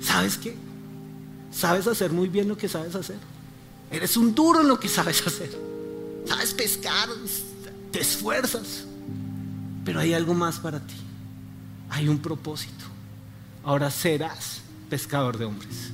¿Sabes 0.00 0.36
qué? 0.36 0.56
Sabes 1.52 1.86
hacer 1.86 2.10
muy 2.10 2.28
bien 2.28 2.48
lo 2.48 2.56
que 2.56 2.68
sabes 2.68 2.94
hacer. 2.94 3.18
Eres 3.90 4.16
un 4.16 4.34
duro 4.34 4.60
en 4.60 4.68
lo 4.68 4.80
que 4.80 4.88
sabes 4.88 5.24
hacer. 5.26 5.50
Sabes 6.26 6.52
pescar, 6.52 7.08
te 7.92 8.00
esfuerzas. 8.00 8.84
Pero 9.84 10.00
hay 10.00 10.14
algo 10.14 10.34
más 10.34 10.58
para 10.58 10.80
ti. 10.80 10.94
Hay 11.90 12.08
un 12.08 12.18
propósito. 12.18 12.84
Ahora 13.64 13.90
serás 13.90 14.62
pescador 14.90 15.38
de 15.38 15.46
hombres. 15.46 15.92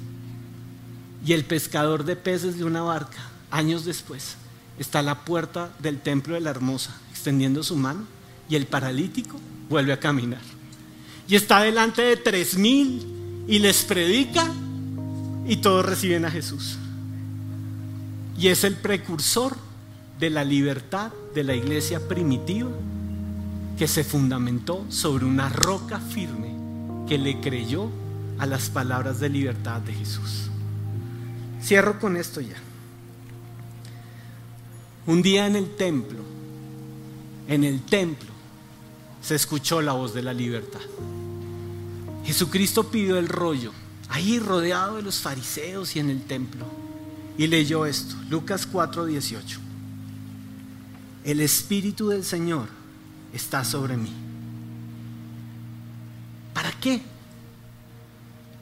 Y 1.25 1.33
el 1.33 1.45
pescador 1.45 2.05
de 2.05 2.17
peces 2.17 2.59
de 2.59 2.65
una 2.65 2.83
barca, 2.83 3.19
años 3.51 3.85
después, 3.85 4.37
está 4.79 4.99
a 5.01 5.03
la 5.03 5.25
puerta 5.25 5.71
del 5.79 6.01
templo 6.01 6.35
de 6.35 6.41
la 6.41 6.51
hermosa, 6.51 6.97
extendiendo 7.11 7.63
su 7.63 7.77
mano, 7.77 8.05
y 8.49 8.57
el 8.57 8.67
paralítico 8.67 9.39
vuelve 9.69 9.93
a 9.93 10.01
caminar. 10.01 10.41
Y 11.29 11.35
está 11.37 11.61
delante 11.61 12.03
de 12.03 12.17
tres 12.17 12.57
mil 12.57 13.07
y 13.49 13.59
les 13.59 13.85
predica 13.85 14.49
y 15.47 15.57
todos 15.57 15.85
reciben 15.85 16.25
a 16.25 16.31
Jesús. 16.31 16.77
Y 18.39 18.49
es 18.49 18.65
el 18.65 18.77
precursor 18.77 19.57
de 20.19 20.31
la 20.31 20.45
libertad 20.45 21.13
de 21.35 21.45
la 21.45 21.55
iglesia 21.55 22.07
primitiva 22.07 22.71
que 23.79 23.89
se 23.89 24.05
fundamentó 24.05 24.85
sobre 24.89 25.25
una 25.25 25.49
roca 25.49 25.99
firme 25.99 26.55
que 27.09 27.19
le 27.19 27.41
creyó 27.41 27.91
a 28.39 28.47
las 28.47 28.69
palabras 28.71 29.21
de 29.21 29.29
libertad 29.29 29.81
de 29.81 29.93
Jesús. 29.95 30.51
Cierro 31.63 31.99
con 31.99 32.17
esto 32.17 32.41
ya. 32.41 32.57
Un 35.07 35.23
día 35.23 35.47
en 35.47 35.57
el 35.57 35.77
templo, 35.77 36.19
en 37.49 37.65
el 37.65 37.83
templo, 37.83 38.29
se 39.23 39.35
escuchó 39.35 39.81
la 39.81 39.93
voz 39.93 40.15
de 40.15 40.23
la 40.23 40.33
libertad. 40.33 40.81
Jesucristo 42.25 42.91
pidió 42.91 43.19
el 43.19 43.29
rollo, 43.29 43.73
ahí 44.09 44.39
rodeado 44.39 44.97
de 44.97 45.03
los 45.03 45.21
fariseos 45.21 45.95
y 45.97 46.01
en 46.01 46.11
el 46.11 46.23
templo, 46.23 46.67
y 47.39 47.47
leyó 47.47 47.87
esto, 47.87 48.17
Lucas 48.29 48.69
4:18. 48.71 49.61
El 51.25 51.41
Espíritu 51.41 52.09
del 52.09 52.25
Señor 52.25 52.69
está 53.33 53.65
sobre 53.65 53.97
mí. 53.97 54.13
¿Para 56.53 56.73
qué? 56.73 57.03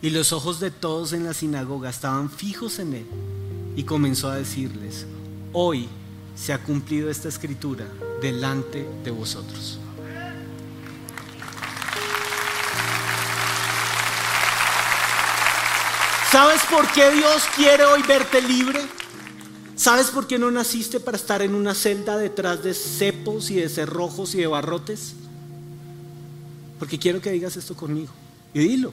Y 0.00 0.10
los 0.10 0.32
ojos 0.32 0.60
de 0.60 0.70
todos 0.70 1.12
en 1.12 1.24
la 1.24 1.34
sinagoga 1.34 1.90
estaban 1.90 2.30
fijos 2.30 2.78
en 2.78 2.94
él 2.94 3.06
y 3.74 3.82
comenzó 3.82 4.28
a 4.28 4.36
decirles, 4.36 5.06
hoy 5.52 5.88
se 6.36 6.52
ha 6.52 6.62
cumplido 6.62 7.10
esta 7.10 7.28
escritura 7.28 7.84
delante 8.22 8.88
de 9.02 9.10
vosotros. 9.10 9.80
¿Sabes 16.30 16.60
por 16.70 16.86
qué 16.92 17.10
Dios 17.10 17.44
quiere 17.56 17.84
hoy 17.84 18.02
verte 18.02 18.40
libre? 18.42 18.80
¿Sabes 19.74 20.08
por 20.08 20.26
qué 20.26 20.38
no 20.38 20.50
naciste 20.50 21.00
para 21.00 21.16
estar 21.16 21.40
en 21.40 21.54
una 21.54 21.74
celda 21.74 22.16
detrás 22.18 22.62
de 22.62 22.74
cepos 22.74 23.50
y 23.50 23.54
de 23.54 23.68
cerrojos 23.68 24.34
y 24.34 24.38
de 24.38 24.46
barrotes? 24.46 25.14
Porque 26.78 26.98
quiero 26.98 27.20
que 27.20 27.30
digas 27.30 27.56
esto 27.56 27.74
conmigo. 27.74 28.12
Y 28.52 28.60
dilo. 28.60 28.92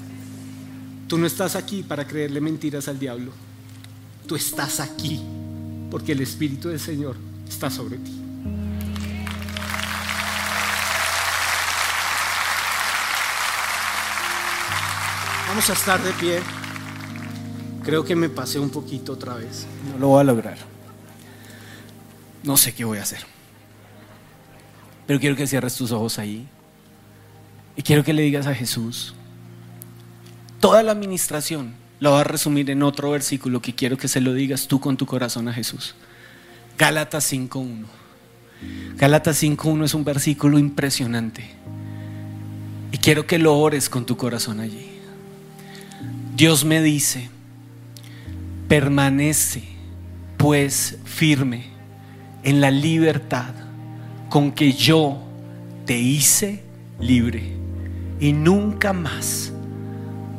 Tú 1.11 1.17
no 1.17 1.27
estás 1.27 1.57
aquí 1.57 1.83
para 1.83 2.07
creerle 2.07 2.39
mentiras 2.39 2.87
al 2.87 2.97
diablo 2.97 3.33
tú 4.31 4.37
estás 4.37 4.79
aquí 4.79 5.19
porque 5.89 6.13
el 6.13 6.21
Espíritu 6.21 6.69
del 6.69 6.79
Señor 6.79 7.17
está 7.49 7.69
sobre 7.69 7.97
ti. 7.97 8.17
Vamos 15.49 15.69
a 15.69 15.73
estar 15.73 16.01
de 16.01 16.13
pie. 16.13 16.39
Creo 17.83 18.05
que 18.05 18.15
me 18.15 18.29
pasé 18.29 18.57
un 18.57 18.69
poquito 18.69 19.11
otra 19.11 19.33
vez. 19.33 19.67
No 19.91 19.99
lo 19.99 20.07
voy 20.07 20.21
a 20.21 20.23
lograr. 20.23 20.59
No 22.43 22.55
sé 22.55 22.73
qué 22.73 22.85
voy 22.85 22.99
a 22.99 23.01
hacer. 23.01 23.25
Pero 25.07 25.19
quiero 25.19 25.35
que 25.35 25.45
cierres 25.45 25.75
tus 25.75 25.91
ojos 25.91 26.19
ahí. 26.19 26.47
Y 27.75 27.81
quiero 27.81 28.01
que 28.05 28.13
le 28.13 28.21
digas 28.21 28.47
a 28.47 28.55
Jesús, 28.55 29.13
toda 30.61 30.83
la 30.83 30.93
administración 30.93 31.73
lo 31.99 32.11
voy 32.11 32.21
a 32.21 32.23
resumir 32.23 32.69
en 32.69 32.83
otro 32.83 33.11
versículo 33.11 33.61
que 33.61 33.75
quiero 33.75 33.97
que 33.97 34.07
se 34.07 34.21
lo 34.21 34.33
digas 34.33 34.67
tú 34.67 34.79
con 34.79 34.95
tu 34.95 35.05
corazón 35.05 35.47
a 35.47 35.53
Jesús. 35.53 35.95
Gálatas 36.77 37.31
5.1. 37.31 37.85
Gálatas 38.95 39.43
5.1 39.43 39.83
es 39.83 39.93
un 39.93 40.03
versículo 40.03 40.57
impresionante. 40.57 41.49
Y 42.91 42.97
quiero 42.97 43.27
que 43.27 43.37
lo 43.37 43.57
ores 43.57 43.89
con 43.89 44.05
tu 44.05 44.17
corazón 44.17 44.59
allí. 44.59 44.87
Dios 46.35 46.65
me 46.65 46.81
dice, 46.81 47.29
permanece 48.67 49.63
pues 50.37 50.97
firme 51.05 51.65
en 52.43 52.61
la 52.61 52.71
libertad 52.71 53.53
con 54.29 54.51
que 54.51 54.73
yo 54.73 55.21
te 55.85 55.99
hice 55.99 56.63
libre 56.99 57.53
y 58.19 58.33
nunca 58.33 58.91
más 58.93 59.53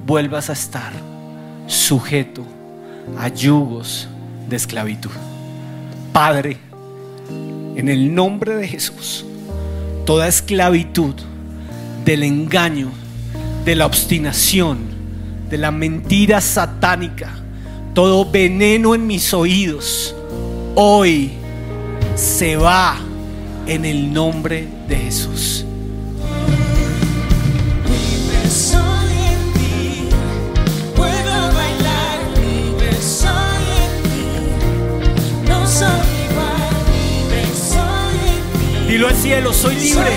vuelvas 0.07 0.51
a 0.51 0.53
estar 0.53 0.93
sujeto 1.67 2.45
a 3.19 3.29
yugos 3.29 4.09
de 4.49 4.57
esclavitud. 4.57 5.11
Padre, 6.13 6.59
en 7.77 7.89
el 7.89 8.15
nombre 8.15 8.57
de 8.57 8.69
Jesús, 8.69 9.25
toda 10.05 10.29
esclavitud 10.29 11.15
del 12.05 12.23
engaño, 12.23 12.91
de 13.65 13.77
la 13.77 13.87
obstinación, 13.87 14.79
de 15.49 15.59
la 15.59 15.71
mentira 15.71 16.41
satánica, 16.41 17.31
todo 17.95 18.31
veneno 18.31 18.95
en 18.95 19.07
mis 19.07 19.33
oídos, 19.33 20.15
hoy 20.75 21.33
se 22.15 22.57
va 22.57 22.97
en 23.67 23.85
el 23.85 24.13
nombre 24.13 24.67
de 24.89 24.97
Jesús. 24.97 25.65
Cielo, 39.23 39.53
soy 39.53 39.77
libre. 39.77 40.11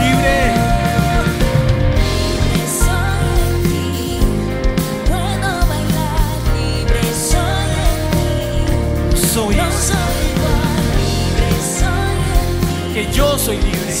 libre. 0.00 0.54
Soy 9.34 9.56
que 12.94 13.12
yo 13.12 13.38
soy 13.38 13.56
libre. 13.58 13.94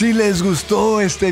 Si 0.00 0.14
les 0.14 0.42
gustó 0.42 1.02
este 1.02 1.26
video, 1.26 1.28